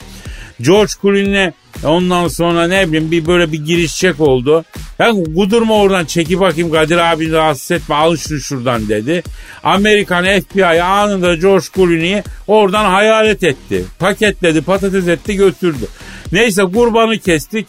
George 0.60 0.92
Clooney 1.02 1.52
ondan 1.84 2.28
sonra 2.28 2.68
ne 2.68 2.88
bileyim 2.88 3.10
bir 3.10 3.26
böyle 3.26 3.52
bir 3.52 3.64
girişecek 3.64 4.20
oldu. 4.20 4.64
Ben 4.98 5.24
kudurma 5.34 5.74
oradan 5.74 6.04
çeki 6.04 6.40
bakayım 6.40 6.72
Kadir 6.72 7.12
abini 7.12 7.32
rahatsız 7.32 7.70
etme 7.70 7.94
al 7.94 8.16
şunu 8.16 8.40
şuradan 8.40 8.88
dedi. 8.88 9.22
Amerikan 9.62 10.24
FBI 10.40 10.82
anında 10.82 11.34
George 11.34 11.66
Clooney'i 11.74 12.22
oradan 12.46 12.84
hayalet 12.84 13.44
etti. 13.44 13.84
Paketledi 13.98 14.62
patates 14.62 15.08
etti 15.08 15.36
götürdü. 15.36 15.86
Neyse 16.32 16.62
kurbanı 16.62 17.18
kestik. 17.18 17.66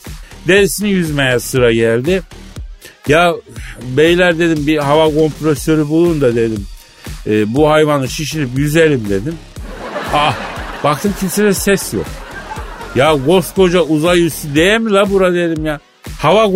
Derisini 0.47 0.89
yüzmeye 0.89 1.39
sıra 1.39 1.71
geldi. 1.71 2.21
Ya 3.07 3.33
beyler 3.97 4.39
dedim 4.39 4.67
bir 4.67 4.77
hava 4.77 5.13
kompresörü 5.13 5.89
bulun 5.89 6.21
da 6.21 6.35
dedim. 6.35 6.65
E, 7.27 7.53
bu 7.53 7.69
hayvanı 7.69 8.09
şişirip 8.09 8.49
yüzelim 8.57 9.09
dedim. 9.09 9.35
Ah 10.13 10.35
baktım 10.83 11.13
kimsede 11.19 11.53
ses 11.53 11.93
yok. 11.93 12.05
Ya 12.95 13.15
koskoca 13.25 13.81
uzay 13.81 14.25
üssü 14.25 14.55
değil 14.55 14.79
mi 14.79 14.91
la 14.91 15.09
bura 15.09 15.33
dedim 15.33 15.65
ya. 15.65 15.79
Hava 16.19 16.51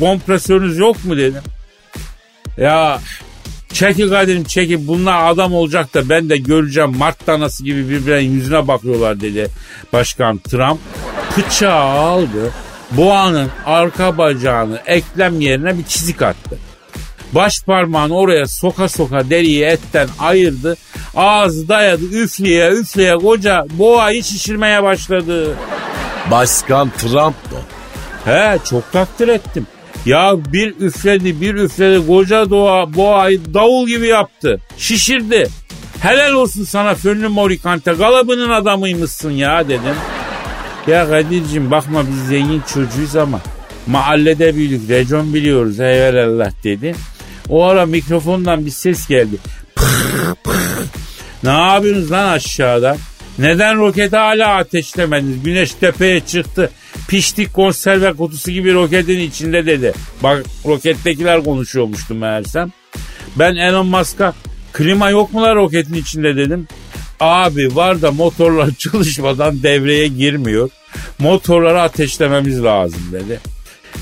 kompresörünüz 0.00 0.78
yok 0.78 1.04
mu 1.04 1.16
dedim. 1.16 1.42
Ya 2.56 3.00
çekil 3.72 4.10
Kadir'im 4.10 4.44
çekil 4.44 4.88
bunlar 4.88 5.30
adam 5.30 5.54
olacak 5.54 5.94
da 5.94 6.08
ben 6.08 6.28
de 6.28 6.36
göreceğim 6.36 6.96
Mart 6.96 7.26
tanası 7.26 7.64
gibi 7.64 7.88
birbirlerinin 7.88 8.32
yüzüne 8.32 8.68
bakıyorlar 8.68 9.20
dedi 9.20 9.48
Başkan 9.92 10.38
Trump. 10.38 10.78
Bıçağı 11.36 11.84
aldı 11.84 12.52
boğanın 12.90 13.48
arka 13.66 14.18
bacağını 14.18 14.80
eklem 14.86 15.40
yerine 15.40 15.78
bir 15.78 15.84
çizik 15.84 16.22
attı. 16.22 16.58
Baş 17.32 17.62
parmağını 17.66 18.16
oraya 18.16 18.46
soka 18.46 18.88
soka 18.88 19.30
deriyi 19.30 19.64
etten 19.64 20.08
ayırdı. 20.18 20.76
Ağzı 21.16 21.68
dayadı 21.68 22.04
üfleye 22.04 22.70
üfleye 22.70 23.16
koca 23.16 23.66
boğayı 23.70 24.24
şişirmeye 24.24 24.82
başladı. 24.82 25.56
Başkan 26.30 26.90
Trump 26.90 27.34
mı? 27.52 27.58
He 28.24 28.58
çok 28.70 28.92
takdir 28.92 29.28
ettim. 29.28 29.66
Ya 30.06 30.34
bir 30.52 30.74
üfledi 30.80 31.40
bir 31.40 31.54
üfledi 31.54 32.06
koca 32.06 32.50
doğa, 32.50 32.94
boğayı 32.94 33.54
davul 33.54 33.86
gibi 33.86 34.06
yaptı. 34.06 34.60
Şişirdi. 34.78 35.48
Helal 36.00 36.32
olsun 36.32 36.64
sana 36.64 36.94
Fönlü 36.94 37.28
Morikante 37.28 37.92
galabının 37.92 38.50
adamıymışsın 38.50 39.30
ya 39.30 39.68
dedim. 39.68 39.94
Ya 40.86 41.08
Kadir'cim 41.08 41.70
bakma 41.70 42.02
biz 42.08 42.28
zengin 42.28 42.62
çocuğuyuz 42.74 43.16
ama 43.16 43.40
mahallede 43.86 44.54
büyüdük 44.56 44.90
racon 44.90 45.34
biliyoruz 45.34 45.80
eyvallah 45.80 46.50
dedi. 46.64 46.94
O 47.48 47.64
ara 47.64 47.86
mikrofondan 47.86 48.66
bir 48.66 48.70
ses 48.70 49.08
geldi. 49.08 49.36
Ne 51.42 51.50
yapıyorsunuz 51.50 52.10
lan 52.10 52.28
aşağıda? 52.28 52.96
Neden 53.38 53.78
roketi 53.78 54.16
hala 54.16 54.56
ateşlemediniz? 54.56 55.42
Güneş 55.42 55.74
tepeye 55.74 56.20
çıktı. 56.20 56.70
Piştik 57.08 57.54
konserve 57.54 58.12
kutusu 58.12 58.50
gibi 58.50 58.74
roketin 58.74 59.20
içinde 59.20 59.66
dedi. 59.66 59.92
Bak 60.22 60.44
rokettekiler 60.66 61.44
konuşuyormuştu 61.44 62.14
meğersem. 62.14 62.72
Ben 63.36 63.56
Elon 63.56 63.86
Musk'a 63.86 64.34
klima 64.72 65.10
yok 65.10 65.32
mu 65.32 65.42
lan 65.42 65.56
roketin 65.56 65.94
içinde 65.94 66.36
dedim. 66.36 66.68
Abi 67.20 67.76
var 67.76 68.02
da 68.02 68.12
motorlar 68.12 68.70
çalışmadan 68.78 69.62
devreye 69.62 70.06
girmiyor. 70.06 70.70
Motorları 71.18 71.80
ateşlememiz 71.80 72.64
lazım 72.64 73.02
dedi. 73.12 73.40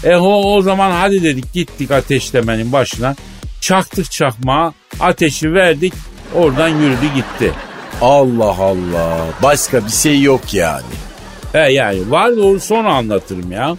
E 0.04 0.16
o, 0.16 0.54
o 0.56 0.62
zaman 0.62 0.90
hadi 0.90 1.22
dedik 1.22 1.52
gittik 1.52 1.90
ateşlemenin 1.90 2.72
başına. 2.72 3.16
Çaktık 3.60 4.10
çakmağa 4.10 4.72
ateşi 5.00 5.52
verdik 5.54 5.92
oradan 6.34 6.68
yürüdü 6.68 7.14
gitti. 7.14 7.52
Allah 8.00 8.56
Allah. 8.60 9.18
Başka 9.42 9.84
bir 9.86 9.90
şey 9.90 10.22
yok 10.22 10.54
yani. 10.54 10.82
He 11.52 11.72
yani 11.72 12.10
var 12.10 12.36
doğru 12.36 12.60
sonra 12.60 12.92
anlatırım 12.94 13.52
ya. 13.52 13.76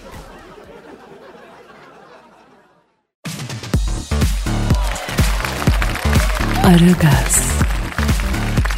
Aragaz, 6.66 7.52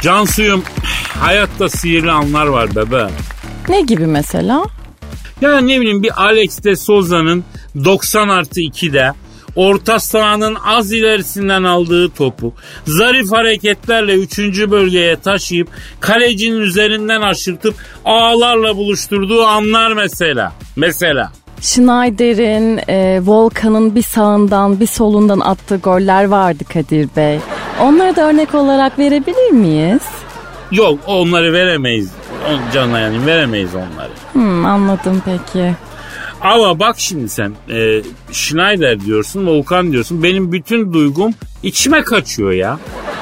Cansuyum 0.02 0.62
hayatta 1.20 1.68
sihirli 1.68 2.10
anlar 2.10 2.46
var 2.46 2.76
bebe. 2.76 3.08
Ne 3.68 3.80
gibi 3.80 4.06
mesela? 4.06 4.64
Ya 5.40 5.60
ne 5.60 5.80
bileyim 5.80 6.02
bir 6.02 6.22
Alex 6.22 6.64
de 6.64 6.76
Souza'nın 6.76 7.44
90 7.84 8.28
artı 8.28 8.60
2'de 8.60 9.12
orta 9.56 10.00
sahanın 10.00 10.56
az 10.66 10.92
ilerisinden 10.92 11.62
aldığı 11.62 12.10
topu 12.10 12.52
zarif 12.86 13.32
hareketlerle 13.32 14.14
3. 14.14 14.38
bölgeye 14.70 15.16
taşıyıp 15.16 15.68
kalecinin 16.00 16.60
üzerinden 16.60 17.20
aşırtıp 17.20 17.74
ağlarla 18.04 18.76
buluşturduğu 18.76 19.42
anlar 19.42 19.92
mesela. 19.92 20.52
Mesela. 20.76 21.32
Schneider'in, 21.60 22.80
e, 22.88 23.20
Volkan'ın 23.26 23.94
bir 23.94 24.02
sağından 24.02 24.80
bir 24.80 24.86
solundan 24.86 25.40
attığı 25.40 25.76
goller 25.76 26.24
vardı 26.24 26.64
Kadir 26.72 27.08
Bey. 27.16 27.38
Onları 27.80 28.16
da 28.16 28.28
örnek 28.28 28.54
olarak 28.54 28.98
verebilir 28.98 29.50
miyiz? 29.50 30.02
Yok 30.72 30.98
onları 31.06 31.52
veremeyiz. 31.52 32.10
Canına 32.72 33.00
yani 33.00 33.26
veremeyiz 33.26 33.70
onları. 33.74 34.10
Hmm, 34.32 34.64
anladım 34.64 35.22
peki. 35.24 35.74
Ama 36.42 36.78
bak 36.78 36.94
şimdi 36.98 37.28
sen 37.28 37.52
e, 37.70 38.02
Schneider 38.32 39.00
diyorsun, 39.00 39.46
Volkan 39.46 39.92
diyorsun. 39.92 40.22
Benim 40.22 40.52
bütün 40.52 40.92
duygum 40.92 41.32
içime 41.62 42.02
kaçıyor 42.02 42.52
ya. 42.52 42.78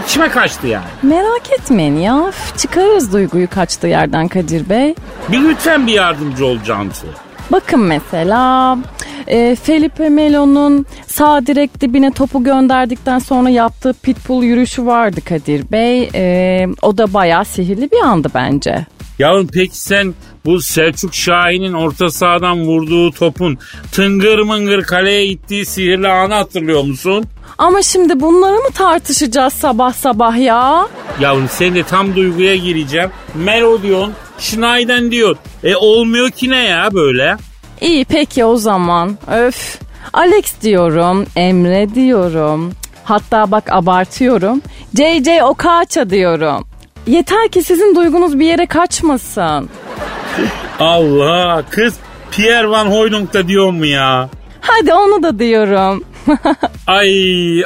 İçime 0.06 0.28
kaçtı 0.28 0.66
yani. 0.66 0.84
Merak 1.02 1.52
etmeyin 1.60 1.96
ya. 1.96 2.24
Üf, 2.28 2.58
Çıkarırız 2.58 3.12
duyguyu 3.12 3.50
kaçtığı 3.50 3.86
yerden 3.86 4.28
Kadir 4.28 4.68
Bey. 4.68 4.94
Bir 5.32 5.40
lütfen 5.40 5.86
bir 5.86 5.92
yardımcı 5.92 6.46
ol 6.46 6.56
Cansu. 6.66 7.06
Bakın 7.52 7.80
mesela 7.80 8.78
e, 9.26 9.56
Felipe 9.62 10.08
Melo'nun 10.08 10.86
sağ 11.06 11.46
direk 11.46 11.80
dibine 11.80 12.10
topu 12.10 12.44
gönderdikten 12.44 13.18
sonra 13.18 13.50
yaptığı 13.50 13.94
pitbull 14.02 14.42
yürüyüşü 14.42 14.86
vardı 14.86 15.20
Kadir 15.28 15.72
Bey. 15.72 16.10
E, 16.14 16.66
o 16.82 16.98
da 16.98 17.14
bayağı 17.14 17.44
sihirli 17.44 17.90
bir 17.90 18.00
andı 18.04 18.28
bence. 18.34 18.86
Yavrum 19.20 19.48
peki 19.52 19.78
sen 19.78 20.14
bu 20.44 20.60
Selçuk 20.60 21.14
Şahin'in 21.14 21.72
orta 21.72 22.10
sahadan 22.10 22.60
vurduğu 22.60 23.12
topun 23.12 23.58
tıngır 23.92 24.38
mıngır 24.38 24.82
kaleye 24.82 25.26
ittiği 25.26 25.66
sihirli 25.66 26.08
anı 26.08 26.34
hatırlıyor 26.34 26.82
musun? 26.82 27.24
Ama 27.58 27.82
şimdi 27.82 28.20
bunları 28.20 28.56
mı 28.56 28.70
tartışacağız 28.74 29.52
sabah 29.52 29.92
sabah 29.92 30.36
ya? 30.36 30.88
Yavrum 31.20 31.48
sen 31.48 31.74
de 31.74 31.82
tam 31.82 32.16
duyguya 32.16 32.56
gireceğim. 32.56 33.10
Melo 33.34 33.82
diyorsun, 33.82 34.14
Schneider 34.38 35.10
diyor. 35.10 35.36
E 35.64 35.76
olmuyor 35.76 36.30
ki 36.30 36.50
ne 36.50 36.64
ya 36.64 36.88
böyle? 36.94 37.36
İyi 37.80 38.04
peki 38.04 38.44
o 38.44 38.56
zaman. 38.56 39.18
Öf. 39.32 39.78
Alex 40.12 40.44
diyorum, 40.62 41.26
Emre 41.36 41.94
diyorum. 41.94 42.72
Hatta 43.04 43.50
bak 43.50 43.72
abartıyorum. 43.72 44.62
JJ 44.94 45.28
Okaça 45.42 46.10
diyorum. 46.10 46.69
Yeter 47.06 47.48
ki 47.48 47.62
sizin 47.62 47.94
duygunuz 47.94 48.38
bir 48.38 48.46
yere 48.46 48.66
kaçmasın. 48.66 49.68
Allah 50.80 51.64
kız 51.70 51.94
Pierre 52.30 52.68
Van 52.68 52.86
Hooydonk 52.86 53.34
da 53.34 53.48
diyor 53.48 53.70
mu 53.70 53.86
ya? 53.86 54.28
Hadi 54.60 54.92
onu 54.94 55.22
da 55.22 55.38
diyorum. 55.38 56.04
Ay 56.86 57.10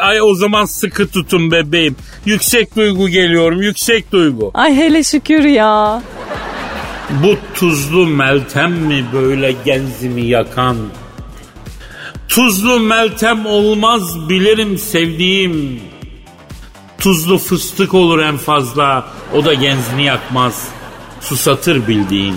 ay 0.01 0.23
o 0.23 0.35
zaman 0.35 0.65
sıkı 0.65 1.09
tutun 1.09 1.51
bebeğim. 1.51 1.97
Yüksek 2.25 2.77
duygu 2.77 3.09
geliyorum 3.09 3.63
yüksek 3.63 4.13
duygu. 4.13 4.51
Ay 4.55 4.77
hele 4.77 5.05
şükür 5.05 5.45
ya. 5.45 6.03
Bu 7.11 7.37
tuzlu 7.55 8.07
meltem 8.07 8.73
mi 8.73 9.05
böyle 9.13 9.55
genzimi 9.65 10.23
yakan? 10.23 10.77
Tuzlu 12.29 12.81
meltem 12.81 13.47
olmaz 13.47 14.29
bilirim 14.29 14.79
sevdiğim. 14.79 15.81
Tuzlu 17.05 17.39
fıstık 17.39 17.95
olur 17.95 18.19
en 18.19 18.37
fazla 18.37 19.07
o 19.35 19.45
da 19.45 19.55
genzini 19.55 20.05
yakmaz. 20.05 20.69
Susatır 21.21 21.89
bildiğin. 21.89 22.37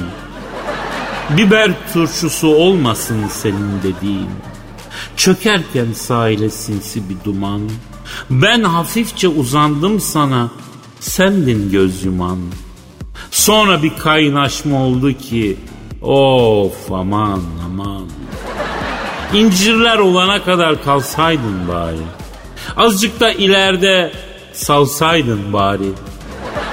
Biber 1.29 1.71
turşusu 1.93 2.47
olmasın 2.47 3.27
senin 3.27 3.79
dediğin. 3.83 4.29
Çökerken 5.17 5.93
sahile 5.93 6.49
sinsi 6.49 7.09
bir 7.09 7.15
duman. 7.25 7.61
Ben 8.29 8.63
hafifçe 8.63 9.27
uzandım 9.27 9.99
sana. 9.99 10.49
Sendin 10.99 11.71
göz 11.71 12.05
yuman. 12.05 12.39
Sonra 13.31 13.83
bir 13.83 13.97
kaynaşma 13.97 14.83
oldu 14.83 15.13
ki 15.13 15.57
of 16.01 16.91
aman 16.91 17.41
aman. 17.65 18.05
İncirler 19.33 19.97
olana 19.97 20.43
kadar 20.43 20.83
kalsaydın 20.83 21.67
bari. 21.67 21.97
Azıcık 22.77 23.19
da 23.19 23.31
ileride 23.31 24.26
salsaydın 24.57 25.53
bari. 25.53 25.89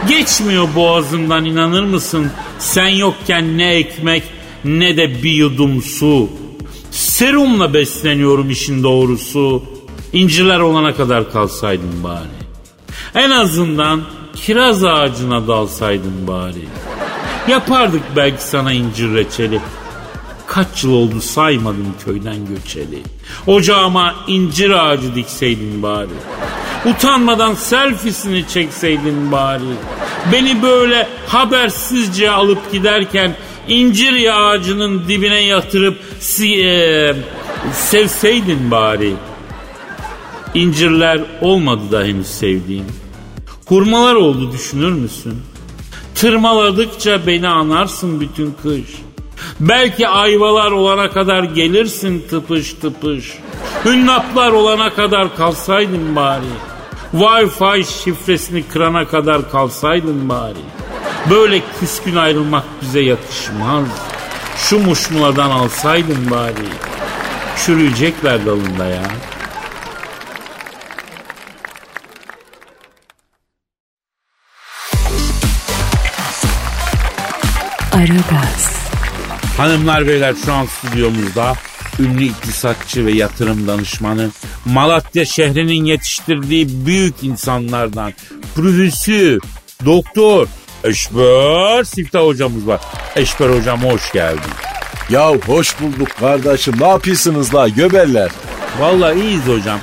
Geçmiyor 0.08 0.68
boğazımdan 0.76 1.44
inanır 1.44 1.84
mısın? 1.84 2.30
Sen 2.58 2.88
yokken 2.88 3.58
ne 3.58 3.74
ekmek 3.74 4.22
ne 4.64 4.96
de 4.96 5.22
bir 5.22 5.32
yudum 5.32 5.82
su. 5.82 6.28
Serumla 6.90 7.74
besleniyorum 7.74 8.50
işin 8.50 8.82
doğrusu. 8.82 9.62
İnciler 10.12 10.60
olana 10.60 10.94
kadar 10.94 11.32
kalsaydın 11.32 12.04
bari. 12.04 12.44
En 13.14 13.30
azından 13.30 14.02
kiraz 14.34 14.84
ağacına 14.84 15.48
dalsaydın 15.48 16.26
bari. 16.26 16.64
Yapardık 17.48 18.02
belki 18.16 18.42
sana 18.42 18.72
incir 18.72 19.14
reçeli. 19.14 19.60
Kaç 20.46 20.84
yıl 20.84 20.92
oldu 20.92 21.20
saymadım 21.20 21.94
köyden 22.04 22.46
göçeli. 22.46 23.02
Ocağıma 23.46 24.14
incir 24.26 24.70
ağacı 24.70 25.14
dikseydin 25.14 25.82
bari. 25.82 26.08
Utanmadan 26.86 27.54
selfiesini 27.54 28.48
çekseydin 28.48 29.32
bari. 29.32 29.62
Beni 30.32 30.62
böyle 30.62 31.08
habersizce 31.26 32.30
alıp 32.30 32.72
giderken 32.72 33.36
incir 33.68 34.40
ağacının 34.40 35.08
dibine 35.08 35.40
yatırıp 35.40 35.98
si 36.20 36.64
e, 36.64 37.16
sevseydin 37.72 38.70
bari. 38.70 39.12
İncirler 40.54 41.20
olmadı 41.40 41.82
da 41.92 42.04
henüz 42.04 42.26
sevdiğim. 42.26 42.86
Hurmalar 43.66 44.14
oldu 44.14 44.52
düşünür 44.52 44.92
müsün? 44.92 45.42
Tırmaladıkça 46.14 47.26
beni 47.26 47.48
anarsın 47.48 48.20
bütün 48.20 48.54
kış. 48.62 48.88
Belki 49.60 50.08
ayvalar 50.08 50.70
olana 50.70 51.10
kadar 51.10 51.42
gelirsin 51.42 52.24
tıpış 52.30 52.72
tıpış. 52.72 53.38
Hünnaplar 53.84 54.52
olana 54.52 54.94
kadar 54.94 55.36
kalsaydın 55.36 56.16
bari. 56.16 56.73
Wi-Fi 57.12 57.84
şifresini 57.84 58.68
kırana 58.68 59.08
kadar 59.08 59.50
kalsaydın 59.50 60.28
bari. 60.28 60.64
Böyle 61.30 61.60
küskün 61.80 62.16
ayrılmak 62.16 62.64
bize 62.82 63.00
yakışmaz. 63.00 63.84
Şu 64.56 64.78
muşmuladan 64.78 65.50
alsaydın 65.50 66.30
bari. 66.30 66.68
Çürüyecekler 67.66 68.46
dalında 68.46 68.86
ya. 68.86 69.02
Aragaz, 77.92 78.88
Hanımlar 79.56 80.06
beyler 80.06 80.34
şu 80.44 80.52
an 80.52 80.66
stüdyomuzda 80.66 81.54
ünlü 81.98 82.24
iktisatçı 82.24 83.06
ve 83.06 83.12
yatırım 83.12 83.68
danışmanı 83.68 84.30
Malatya 84.64 85.24
şehrinin 85.24 85.84
yetiştirdiği 85.84 86.86
büyük 86.86 87.14
insanlardan 87.22 88.12
profesör, 88.54 89.40
doktor 89.84 90.46
Eşber 90.84 91.84
Siftah 91.84 92.20
hocamız 92.20 92.66
var. 92.66 92.80
Eşber 93.16 93.50
hocam 93.50 93.84
hoş 93.84 94.12
geldin. 94.12 94.52
Ya 95.10 95.34
hoş 95.34 95.80
bulduk 95.80 96.08
kardeşim. 96.20 96.74
Ne 96.80 96.88
yapıyorsunuz 96.88 97.54
la 97.54 97.68
göbeller? 97.68 98.30
Vallahi 98.80 99.20
iyiyiz 99.20 99.46
hocam. 99.46 99.78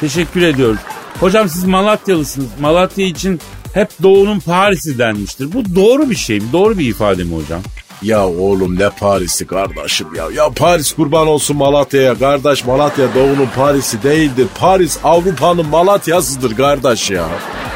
Teşekkür 0.00 0.42
ediyoruz. 0.42 0.80
Hocam 1.20 1.48
siz 1.48 1.64
Malatyalısınız. 1.64 2.48
Malatya 2.60 3.06
için 3.06 3.40
hep 3.74 3.88
doğunun 4.02 4.40
Paris'i 4.40 4.98
denmiştir. 4.98 5.52
Bu 5.52 5.74
doğru 5.74 6.10
bir 6.10 6.16
şey 6.16 6.40
mi? 6.40 6.46
Doğru 6.52 6.78
bir 6.78 6.88
ifade 6.88 7.24
mi 7.24 7.34
hocam? 7.34 7.62
Ya 8.02 8.26
oğlum 8.26 8.78
ne 8.78 8.90
Paris'i 8.90 9.46
kardeşim 9.46 10.06
ya. 10.14 10.24
Ya 10.34 10.50
Paris 10.50 10.92
kurban 10.92 11.26
olsun 11.26 11.56
Malatya'ya. 11.56 12.18
Kardeş 12.18 12.64
Malatya 12.64 13.14
doğunun 13.14 13.48
Paris'i 13.56 14.02
değildir. 14.02 14.46
Paris 14.60 14.98
Avrupa'nın 15.04 15.66
Malatya'sıdır 15.66 16.56
kardeş 16.56 17.10
ya. 17.10 17.24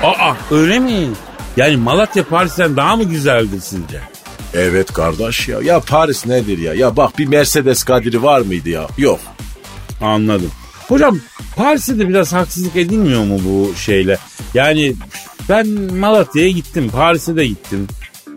Aa 0.03 0.35
öyle 0.51 0.79
mi? 0.79 1.09
Yani 1.57 1.77
Malatya 1.77 2.25
Paris'ten 2.25 2.77
daha 2.77 2.97
mı 2.97 3.05
güzeldir 3.05 3.61
sizce? 3.61 4.01
Evet 4.55 4.93
kardeş 4.93 5.49
ya. 5.49 5.61
Ya 5.63 5.81
Paris 5.81 6.27
nedir 6.27 6.59
ya? 6.59 6.75
Ya 6.75 6.97
bak 6.97 7.19
bir 7.19 7.27
Mercedes 7.27 7.85
kadiri 7.85 8.23
var 8.23 8.41
mıydı 8.41 8.69
ya? 8.69 8.87
Yok. 8.99 9.21
Anladım. 10.03 10.51
Hocam 10.89 11.19
Paris'te 11.57 11.99
de 11.99 12.09
biraz 12.09 12.33
haksızlık 12.33 12.77
edilmiyor 12.77 13.25
mu 13.25 13.39
bu 13.45 13.75
şeyle? 13.77 14.19
Yani 14.55 14.95
Ben 15.49 15.67
Malatya'ya 15.99 16.51
gittim, 16.51 16.91
Paris'e 16.91 17.37
de 17.37 17.47
gittim. 17.47 17.89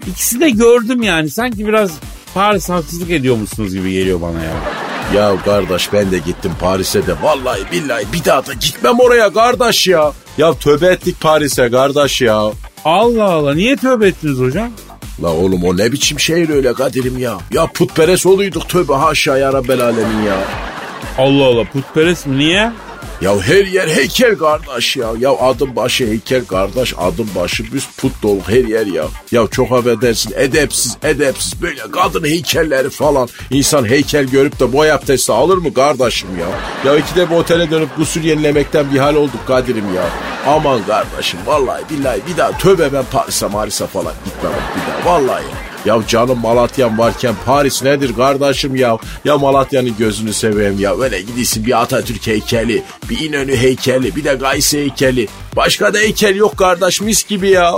İkisi 0.08 0.40
de 0.40 0.50
gördüm 0.50 1.04
yani. 1.04 1.30
Sanki 1.30 1.68
biraz 1.68 1.92
Paris 2.34 2.70
haksızlık 2.70 3.10
ediyormuşsunuz 3.12 3.74
gibi 3.74 3.92
geliyor 3.94 4.22
bana 4.22 4.44
ya. 4.44 4.54
Ya 5.16 5.36
kardeş 5.46 5.94
ben 5.94 6.12
de 6.12 6.18
gittim 6.18 6.52
Paris'e 6.60 7.08
de 7.08 7.14
vallahi 7.22 7.62
billahi 7.72 8.06
bir 8.14 8.26
daha 8.26 8.46
da 8.46 8.54
gitmem 8.54 9.00
oraya 9.00 9.34
kardeş 9.34 9.88
ya. 9.88 10.12
Ya 10.38 10.54
tövbe 10.54 10.88
ettik 10.88 11.22
Paris'e 11.22 11.72
kardeş 11.72 12.22
ya. 12.22 12.52
Allah 12.86 13.24
Allah 13.24 13.54
niye 13.54 13.76
tövbe 13.76 14.08
ettiniz 14.08 14.40
hocam? 14.40 14.70
La 15.24 15.30
oğlum 15.30 15.64
o 15.64 15.78
ne 15.78 15.92
biçim 15.92 16.20
şehir 16.20 16.50
öyle 16.50 16.74
Kadir'im 16.74 17.18
ya. 17.20 17.38
Ya 17.52 17.68
putperest 17.68 18.26
oluyduk 18.26 18.70
tövbe 18.70 18.94
haşa 18.94 19.38
ya 19.38 19.54
Rabbel 19.54 19.82
alemin 19.82 20.22
ya. 20.24 20.36
Allah 21.18 21.44
Allah 21.46 21.64
putperest 21.74 22.28
mi 22.28 22.38
niye? 22.38 22.72
Ya 23.22 23.42
her 23.42 23.66
yer 23.66 23.88
heykel 23.88 24.38
kardeş 24.38 24.98
ya. 24.98 25.08
Ya 25.20 25.32
adım 25.32 25.76
başı 25.76 26.08
heykel 26.08 26.46
kardeş. 26.46 26.94
Adım 26.98 27.30
başı 27.36 27.74
büst 27.74 27.98
put 27.98 28.12
dolu 28.24 28.40
her 28.48 28.66
yer 28.66 28.86
ya. 28.86 29.06
Ya 29.32 29.48
çok 29.52 29.72
affedersin 29.72 30.34
edepsiz 30.38 30.98
edepsiz 31.04 31.62
böyle 31.62 31.82
kadın 31.92 32.24
heykelleri 32.24 32.90
falan. 32.90 33.30
İnsan 33.50 33.90
heykel 33.90 34.26
görüp 34.26 34.60
de 34.60 34.74
boy 34.74 34.92
abdesti 34.92 35.32
alır 35.32 35.58
mı 35.58 35.74
kardeşim 35.74 36.30
ya? 36.40 36.48
Ya 36.92 36.98
ikide 37.00 37.30
bir 37.30 37.36
otele 37.36 37.72
dönüp 37.72 37.90
gusül 37.98 38.24
yenilemekten 38.24 38.94
bir 38.94 39.00
hal 39.00 39.16
olduk 39.16 39.48
Kadir'im 39.48 39.96
ya. 39.96 40.10
Aman 40.48 40.86
kardeşim 40.86 41.40
vallahi 41.46 41.84
billahi 41.90 42.22
bir 42.32 42.38
daha 42.38 42.58
tövbe 42.58 42.94
ben 42.94 43.06
Paris'e 43.12 43.48
Maris'e 43.48 43.88
falan 43.88 44.14
gitmem 44.26 44.52
bir 44.76 45.06
daha 45.06 45.14
vallahi. 45.16 45.44
Ya 45.44 45.63
canım 46.08 46.40
Malatya'm 46.40 46.98
varken 46.98 47.36
Paris 47.46 47.84
nedir 47.84 48.16
kardeşim 48.16 48.76
ya? 48.76 48.98
Ya 49.26 49.38
Malatya'nın 49.38 49.96
gözünü 50.00 50.34
seveyim 50.34 50.80
ya. 50.80 51.00
Öyle 51.00 51.22
gidiyorsun 51.22 51.66
bir 51.66 51.82
Atatürk 51.82 52.28
heykeli, 52.28 52.84
bir 53.10 53.20
İnönü 53.20 53.58
heykeli, 53.58 54.16
bir 54.16 54.24
de 54.24 54.34
Gaysi 54.34 54.80
heykeli. 54.80 55.28
Başka 55.56 55.94
da 55.94 55.98
heykel 55.98 56.36
yok 56.36 56.58
kardeş 56.58 57.02
mis 57.02 57.28
gibi 57.28 57.50
ya. 57.50 57.74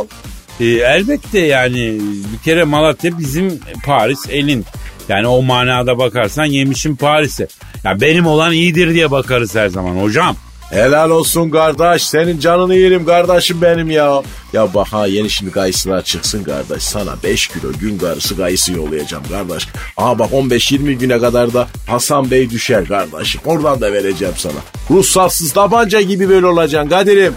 E, 0.60 0.66
elbette 0.66 1.40
yani 1.40 2.00
bir 2.34 2.44
kere 2.44 2.64
Malatya 2.64 3.20
bizim 3.20 3.60
Paris 3.86 4.20
elin. 4.30 4.66
Yani 5.10 5.28
o 5.28 5.42
manada 5.42 5.98
bakarsan 5.98 6.46
yemişim 6.46 6.96
Paris'e. 6.96 7.48
Ya 7.84 8.02
benim 8.02 8.26
olan 8.26 8.54
iyidir 8.54 8.94
diye 8.94 9.12
bakarız 9.12 9.56
her 9.56 9.68
zaman 9.68 9.96
hocam. 9.96 10.36
Helal 10.70 11.10
olsun 11.10 11.50
kardeş. 11.50 12.04
Senin 12.04 12.40
canını 12.40 12.76
yerim 12.76 13.06
kardeşim 13.06 13.62
benim 13.62 13.92
ya. 13.92 14.22
Ya 14.54 14.74
bak 14.74 14.88
ha 14.88 15.08
yeni 15.08 15.30
şimdi 15.30 15.52
kayısılar 15.52 16.02
çıksın 16.02 16.44
kardeş. 16.44 16.84
Sana 16.84 17.16
5 17.24 17.48
kilo 17.48 17.72
gün 17.80 17.98
karısı 17.98 18.38
kayısı 18.38 18.74
yollayacağım 18.74 19.24
kardeş. 19.30 19.68
Aha 19.98 20.20
bak 20.20 20.32
15-20 20.32 20.94
güne 20.94 21.20
kadar 21.20 21.54
da 21.54 21.68
Hasan 21.88 22.32
Bey 22.32 22.50
düşer 22.50 22.86
kardeşim. 22.86 23.42
Oradan 23.46 23.82
da 23.82 23.94
vereceğim 23.94 24.34
sana. 24.38 24.60
Ruhsatsız 24.92 25.54
tabanca 25.54 26.02
gibi 26.02 26.30
böyle 26.30 26.46
olacaksın 26.46 26.90
Kadir'im. 26.90 27.34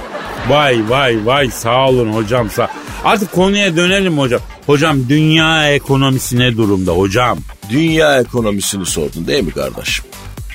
Vay 0.49 0.79
vay 0.89 1.26
vay 1.26 1.51
sağ 1.51 1.89
olun 1.89 2.12
hocam 2.12 2.51
sağ. 2.51 2.68
Artık 3.05 3.33
konuya 3.33 3.76
dönelim 3.76 4.18
hocam. 4.18 4.41
Hocam 4.66 5.09
dünya 5.09 5.72
ekonomisi 5.72 6.39
ne 6.39 6.57
durumda 6.57 6.93
hocam? 6.93 7.39
Dünya 7.70 8.20
ekonomisini 8.20 8.87
sordun 8.87 9.26
değil 9.26 9.45
mi 9.45 9.51
kardeşim? 9.51 10.05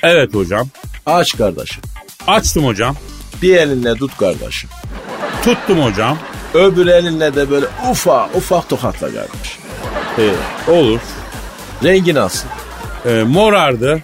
Evet 0.02 0.34
hocam. 0.34 0.68
Aç 1.06 1.36
kardeşim. 1.36 1.82
Açtım 2.26 2.66
hocam. 2.66 2.96
Bir 3.42 3.56
elinle 3.56 3.94
tut 3.94 4.16
kardeşim. 4.16 4.70
Tuttum 5.44 5.84
hocam. 5.84 6.18
Öbür 6.54 6.86
elinle 6.86 7.34
de 7.34 7.50
böyle 7.50 7.66
ufak 7.90 8.36
ufak 8.36 8.68
tokatla 8.68 9.06
kardeş. 9.06 9.58
Ee, 10.18 10.30
olur. 10.70 11.00
Rengi 11.84 12.14
nasıl? 12.14 12.48
Ee, 13.06 13.22
morardı. 13.22 14.02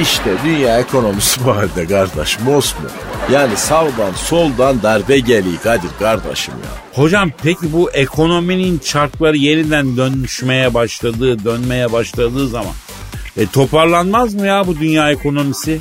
İşte 0.00 0.30
dünya 0.44 0.78
ekonomisi 0.78 1.44
bu 1.44 1.56
halde 1.56 1.86
kardeş. 1.86 2.40
Mosmor. 2.40 2.90
Yani 3.32 3.56
sağdan 3.56 4.12
soldan 4.16 4.82
darbe 4.82 5.18
geliyor 5.18 5.58
Kadir 5.62 5.90
kardeşim 5.98 6.54
ya. 6.54 7.02
Hocam 7.02 7.30
peki 7.42 7.72
bu 7.72 7.90
ekonominin 7.90 8.78
çarkları 8.78 9.36
yeniden 9.36 9.96
dönüşmeye 9.96 10.74
başladığı, 10.74 11.44
dönmeye 11.44 11.92
başladığı 11.92 12.48
zaman 12.48 12.72
e, 13.36 13.46
toparlanmaz 13.46 14.34
mı 14.34 14.46
ya 14.46 14.66
bu 14.66 14.78
dünya 14.78 15.10
ekonomisi? 15.10 15.80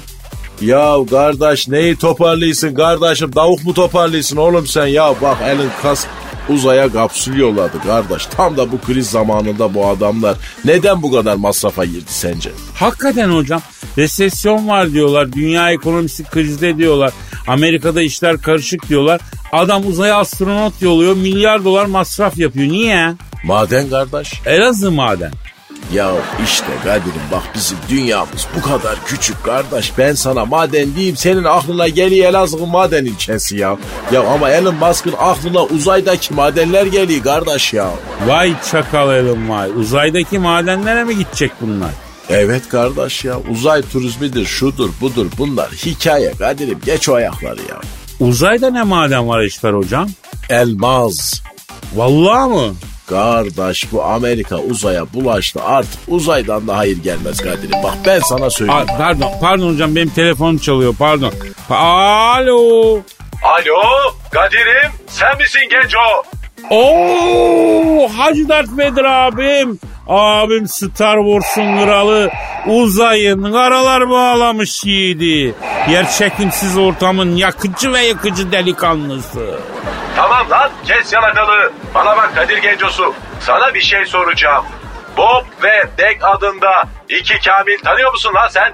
Ya 0.65 0.95
kardeş 1.09 1.67
neyi 1.67 1.95
toparlıyorsun 1.95 2.75
kardeşim? 2.75 3.31
Tavuk 3.31 3.63
mu 3.63 3.73
toparlıyorsun 3.73 4.37
oğlum 4.37 4.67
sen? 4.67 4.85
Ya 4.85 5.13
bak 5.21 5.37
elin 5.45 5.69
kas 5.81 6.05
uzaya 6.49 6.91
kapsül 6.91 7.39
yolladı 7.39 7.81
kardeş. 7.87 8.25
Tam 8.25 8.57
da 8.57 8.71
bu 8.71 8.81
kriz 8.81 9.09
zamanında 9.09 9.73
bu 9.73 9.87
adamlar 9.87 10.37
neden 10.65 11.01
bu 11.01 11.11
kadar 11.11 11.35
masrafa 11.35 11.85
girdi 11.85 12.03
sence? 12.07 12.51
Hakikaten 12.75 13.29
hocam 13.29 13.61
resesyon 13.97 14.67
var 14.67 14.91
diyorlar. 14.91 15.33
Dünya 15.33 15.71
ekonomisi 15.71 16.23
krizde 16.23 16.77
diyorlar. 16.77 17.11
Amerika'da 17.47 18.01
işler 18.01 18.41
karışık 18.41 18.89
diyorlar. 18.89 19.21
Adam 19.51 19.87
uzaya 19.87 20.17
astronot 20.17 20.81
yolluyor. 20.81 21.15
Milyar 21.15 21.65
dolar 21.65 21.85
masraf 21.85 22.37
yapıyor. 22.37 22.67
Niye? 22.71 23.13
Maden 23.45 23.89
kardeş. 23.89 24.33
Elazığ 24.45 24.91
maden. 24.91 25.31
Ya 25.93 26.11
işte 26.43 26.65
Kadir'im 26.83 27.21
bak 27.31 27.43
bizim 27.55 27.77
dünyamız 27.89 28.47
bu 28.57 28.61
kadar 28.61 28.95
küçük 29.05 29.43
kardeş. 29.43 29.97
Ben 29.97 30.13
sana 30.13 30.45
maden 30.45 30.95
diyeyim 30.95 31.17
senin 31.17 31.43
aklına 31.43 31.87
geliyor 31.87 32.29
Elazığ 32.29 32.57
maden 32.57 33.05
ilçesi 33.05 33.57
ya. 33.57 33.77
Ya 34.11 34.21
ama 34.23 34.49
Elon 34.49 34.75
Musk'ın 34.75 35.13
aklına 35.19 35.63
uzaydaki 35.63 36.33
madenler 36.33 36.85
geliyor 36.85 37.23
kardeş 37.23 37.73
ya. 37.73 37.89
Vay 38.27 38.53
çakal 38.71 39.15
Elon 39.15 39.49
vay. 39.49 39.69
Uzaydaki 39.71 40.39
madenlere 40.39 41.03
mi 41.03 41.17
gidecek 41.17 41.51
bunlar? 41.61 41.89
Evet 42.29 42.69
kardeş 42.69 43.25
ya 43.25 43.35
uzay 43.51 43.81
turizmidir 43.81 44.45
şudur 44.45 44.89
budur 45.01 45.27
bunlar 45.37 45.69
hikaye 45.69 46.31
Kadir'im 46.39 46.79
geç 46.85 47.09
o 47.09 47.13
ayakları 47.13 47.59
ya. 47.69 47.81
Uzayda 48.19 48.69
ne 48.69 48.83
maden 48.83 49.27
var 49.27 49.41
Eşber 49.41 49.73
hocam? 49.73 50.09
Elmaz. 50.49 51.43
Vallahi 51.95 52.49
mı? 52.49 52.75
Kardeş 53.09 53.91
bu 53.91 54.03
Amerika 54.03 54.57
uzaya 54.57 55.13
bulaştı 55.13 55.63
artık 55.63 55.99
uzaydan 56.07 56.67
da 56.67 56.77
hayır 56.77 56.97
gelmez 57.03 57.37
Kadir'im. 57.41 57.83
Bak 57.83 57.93
ben 58.05 58.19
sana 58.19 58.49
söyleyeyim. 58.49 58.81
Aa, 58.89 58.97
pardon, 58.97 59.31
pardon 59.41 59.73
hocam 59.73 59.95
benim 59.95 60.09
telefonum 60.09 60.57
çalıyor 60.57 60.95
pardon. 60.99 61.33
Pa- 61.69 61.75
Alo. 61.75 62.93
Alo 63.43 63.81
Kadir'im 64.31 64.91
sen 65.07 65.37
misin 65.37 65.61
genco? 65.69 65.99
Oo, 66.69 68.07
Hacı 68.17 68.49
Dert 68.49 68.77
Vedir 68.77 69.03
abim. 69.03 69.79
Abim 70.07 70.67
Star 70.67 71.17
Wars'un 71.17 71.83
kralı 71.85 72.29
uzayın 72.67 73.51
karalar 73.51 74.09
bağlamış 74.09 74.83
yiğidi. 74.83 75.55
Yer 75.89 76.11
çekimsiz 76.17 76.77
ortamın 76.77 77.35
yakıcı 77.35 77.93
ve 77.93 77.99
yakıcı 78.01 78.51
delikanlısı. 78.51 79.59
Kes 80.85 81.13
yalakalı. 81.13 81.71
Bana 81.95 82.17
bak 82.17 82.35
Kadir 82.35 82.57
Gencosu 82.57 83.13
sana 83.39 83.73
bir 83.73 83.81
şey 83.81 84.05
soracağım. 84.05 84.65
Bob 85.17 85.45
ve 85.63 85.83
Dek 85.97 86.17
adında 86.21 86.83
iki 87.09 87.39
Kamil 87.39 87.77
tanıyor 87.83 88.11
musun 88.11 88.33
lan 88.35 88.47
sen? 88.47 88.73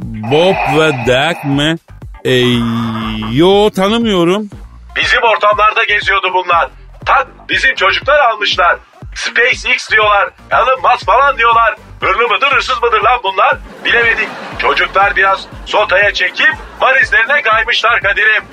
Bob 0.00 0.54
ve 0.78 0.92
Dak 1.06 1.44
mı? 1.44 1.76
Ee, 2.24 2.42
yo 3.32 3.70
tanımıyorum. 3.70 4.50
Bizim 4.96 5.22
ortamlarda 5.22 5.84
geziyordu 5.84 6.30
bunlar. 6.34 6.68
Tak 7.06 7.26
bizim 7.48 7.74
çocuklar 7.74 8.18
almışlar. 8.18 8.76
SpaceX 9.14 9.90
diyorlar. 9.90 10.30
Elon 10.50 10.80
Musk 10.92 11.06
falan 11.06 11.38
diyorlar. 11.38 11.74
Hırlı 12.00 12.28
mıdır 12.28 12.46
hırsız 12.52 12.82
mıdır 12.82 13.00
lan 13.00 13.20
bunlar? 13.24 13.56
Bilemedik. 13.84 14.28
Çocuklar 14.58 15.16
biraz 15.16 15.46
sotaya 15.66 16.14
çekip 16.14 16.54
marizlerine 16.80 17.42
kaymışlar 17.42 18.00
Kadir'im. 18.00 18.44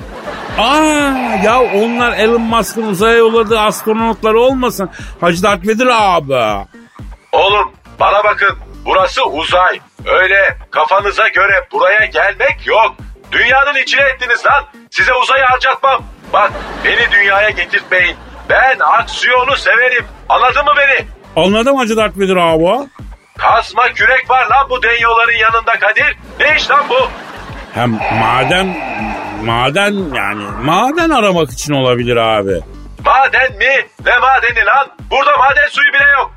Aa 0.58 1.38
ya 1.44 1.60
onlar 1.62 2.14
Elon 2.18 2.42
Musk'ın 2.42 2.84
uzaya 2.88 3.18
yolladığı 3.18 3.60
astronotlar 3.60 4.34
olmasın. 4.34 4.90
Hacı 5.22 5.44
Dert 5.44 5.68
Vedir 5.68 5.88
abi. 5.92 6.66
Oğlum 7.32 7.72
bana 8.00 8.24
bakın 8.24 8.58
burası 8.86 9.24
uzay. 9.26 9.80
Öyle 10.06 10.58
kafanıza 10.72 11.28
göre 11.28 11.68
buraya 11.72 12.06
gelmek 12.06 12.68
yok. 12.68 12.96
Dünyanın 13.32 13.76
içine 13.76 14.02
ettiniz 14.02 14.46
lan. 14.46 14.64
Size 14.92 15.14
uzayı 15.14 15.44
harcatmam. 15.44 16.04
Bak 16.34 16.52
beni 16.86 17.12
dünyaya 17.12 17.50
getirtmeyin. 17.50 18.16
Ben 18.50 18.80
aksiyonu 18.80 19.56
severim. 19.56 20.06
Anladın 20.30 20.66
mı 20.66 20.72
beni? 20.78 21.08
Anladım 21.46 21.76
Hacı 21.78 21.98
Dert 21.98 22.18
Vedir 22.18 22.36
abi. 22.36 22.88
Kasma 23.38 23.84
kürek 23.94 24.30
var 24.30 24.46
lan 24.46 24.68
bu 24.70 24.84
denyoların 24.84 25.38
yanında 25.38 25.80
Kadir. 25.80 26.18
Ne 26.40 26.56
iş 26.58 26.70
lan 26.72 26.86
bu? 26.90 27.08
Hem 27.74 27.92
maden 28.20 28.78
maden 29.46 29.94
yani 30.16 30.44
maden 30.64 31.10
aramak 31.10 31.52
için 31.52 31.74
olabilir 31.74 32.16
abi. 32.18 32.60
Maden 33.06 33.58
mi? 33.58 33.86
Ne 34.06 34.18
madeni 34.20 34.66
lan? 34.66 34.88
Burada 35.12 35.38
maden 35.38 35.68
suyu 35.70 35.94
bile 35.94 36.12
yok. 36.18 36.32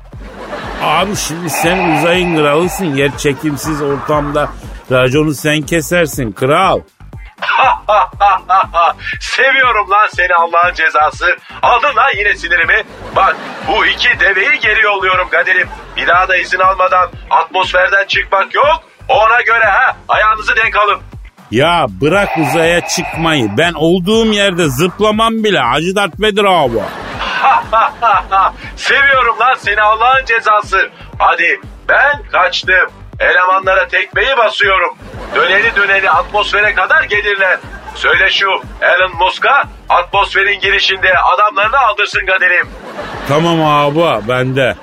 Abi 0.83 1.15
şimdi 1.15 1.49
sen 1.49 1.97
uzayın 1.97 2.35
kralısın. 2.37 2.85
Yer 2.95 3.17
çekimsiz 3.17 3.81
ortamda 3.81 4.49
raconu 4.91 5.33
sen 5.33 5.61
kesersin 5.61 6.31
kral. 6.31 6.79
Seviyorum 9.19 9.89
lan 9.89 10.07
seni 10.15 10.35
Allah'ın 10.35 10.73
cezası. 10.73 11.37
Aldın 11.61 11.95
lan 11.95 12.11
yine 12.17 12.35
sinirimi. 12.35 12.83
Bak 13.15 13.35
bu 13.67 13.85
iki 13.85 14.19
deveyi 14.19 14.59
geri 14.59 14.81
yolluyorum 14.81 15.29
Kadir'im. 15.29 15.69
Bir 15.97 16.07
daha 16.07 16.27
da 16.27 16.37
izin 16.37 16.59
almadan 16.59 17.09
atmosferden 17.29 18.05
çıkmak 18.07 18.55
yok. 18.55 18.83
Ona 19.07 19.41
göre 19.41 19.65
ha 19.65 19.95
ayağınızı 20.07 20.55
denk 20.55 20.77
alın. 20.77 21.01
Ya 21.51 21.85
bırak 22.01 22.29
uzaya 22.37 22.87
çıkmayı. 22.87 23.49
Ben 23.57 23.73
olduğum 23.73 24.25
yerde 24.25 24.69
zıplamam 24.69 25.33
bile. 25.33 25.59
Hacı 25.59 25.95
Dert 25.95 26.21
Vedir 26.21 26.45
abi. 26.45 26.77
Seviyorum 28.75 29.39
lan 29.39 29.55
seni 29.59 29.81
Allah'ın 29.81 30.25
cezası. 30.25 30.89
Hadi 31.19 31.61
ben 31.89 32.23
kaçtım. 32.31 33.02
Elemanlara 33.31 33.87
tekmeyi 33.87 34.37
basıyorum. 34.37 34.97
Döneli 35.35 35.75
döneli 35.75 36.09
atmosfere 36.09 36.73
kadar 36.75 37.03
gelirler. 37.03 37.59
Söyle 37.95 38.29
şu 38.29 38.49
Elon 38.81 39.15
Musk'a 39.17 39.63
atmosferin 39.89 40.59
girişinde 40.59 41.13
adamlarını 41.33 41.77
aldırsın 41.77 42.25
Kadir'im. 42.25 42.69
Tamam 43.27 43.61
abi 43.65 44.27
bende. 44.27 44.75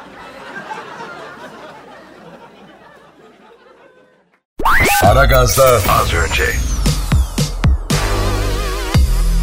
Aragaz'da 5.05 5.65
Az 5.65 6.15
önce. 6.15 6.45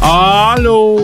Alo. 0.02 0.98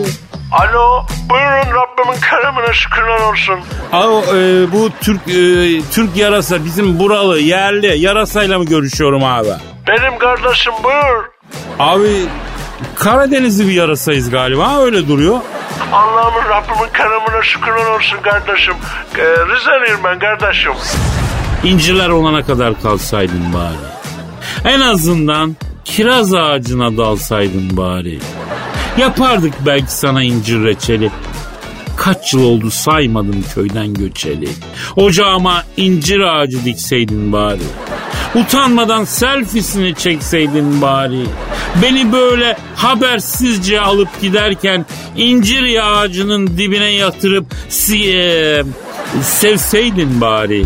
Alo 0.55 1.05
buyurun 1.29 1.73
Rabbimin 1.75 2.19
keremine 2.29 2.73
şükürler 2.73 3.19
olsun. 3.19 3.59
Alo 3.91 4.21
e, 4.35 4.71
bu 4.71 4.89
Türk 5.01 5.21
e, 5.27 5.81
Türk 5.91 6.17
yarasa 6.17 6.65
bizim 6.65 6.99
buralı 6.99 7.39
yerli 7.39 7.99
yarasayla 7.99 8.59
mı 8.59 8.65
görüşüyorum 8.65 9.23
abi? 9.23 9.47
Benim 9.87 10.17
kardeşim 10.19 10.73
buyur. 10.83 11.23
Abi 11.79 12.25
Karadenizli 12.95 13.67
bir 13.67 13.73
yarasayız 13.73 14.29
galiba 14.29 14.79
öyle 14.81 15.07
duruyor. 15.07 15.39
Allah'ımın 15.93 16.49
Rabbimin 16.49 16.93
keremine 16.93 17.43
şükürler 17.43 17.85
olsun 17.85 18.17
kardeşim. 18.21 18.73
Ee, 19.17 19.21
Rizeliyim 19.21 20.03
ben 20.03 20.19
kardeşim. 20.19 20.71
İnciler 21.63 22.09
olana 22.09 22.45
kadar 22.45 22.81
kalsaydın 22.81 23.53
bari. 23.53 23.95
En 24.75 24.81
azından 24.81 25.55
kiraz 25.85 26.33
ağacına 26.33 26.97
dalsaydın 26.97 27.77
bari. 27.77 28.19
Yapardık 28.97 29.53
belki 29.65 29.91
sana 29.91 30.23
incir 30.23 30.63
reçeli. 30.63 31.11
Kaç 31.97 32.33
yıl 32.33 32.43
oldu 32.43 32.71
saymadım 32.71 33.43
köyden 33.55 33.93
göçeli. 33.93 34.49
Ocağıma 34.95 35.63
incir 35.77 36.19
ağacı 36.19 36.65
dikseydin 36.65 37.33
bari. 37.33 37.59
Utanmadan 38.35 39.03
selfiesini 39.03 39.95
çekseydin 39.95 40.81
bari. 40.81 41.25
Beni 41.81 42.11
böyle 42.13 42.57
habersizce 42.75 43.81
alıp 43.81 44.21
giderken 44.21 44.85
incir 45.17 45.79
ağacının 45.83 46.47
dibine 46.47 46.91
yatırıp 46.91 47.45
e, 47.91 48.63
sevseydin 49.21 50.21
bari. 50.21 50.65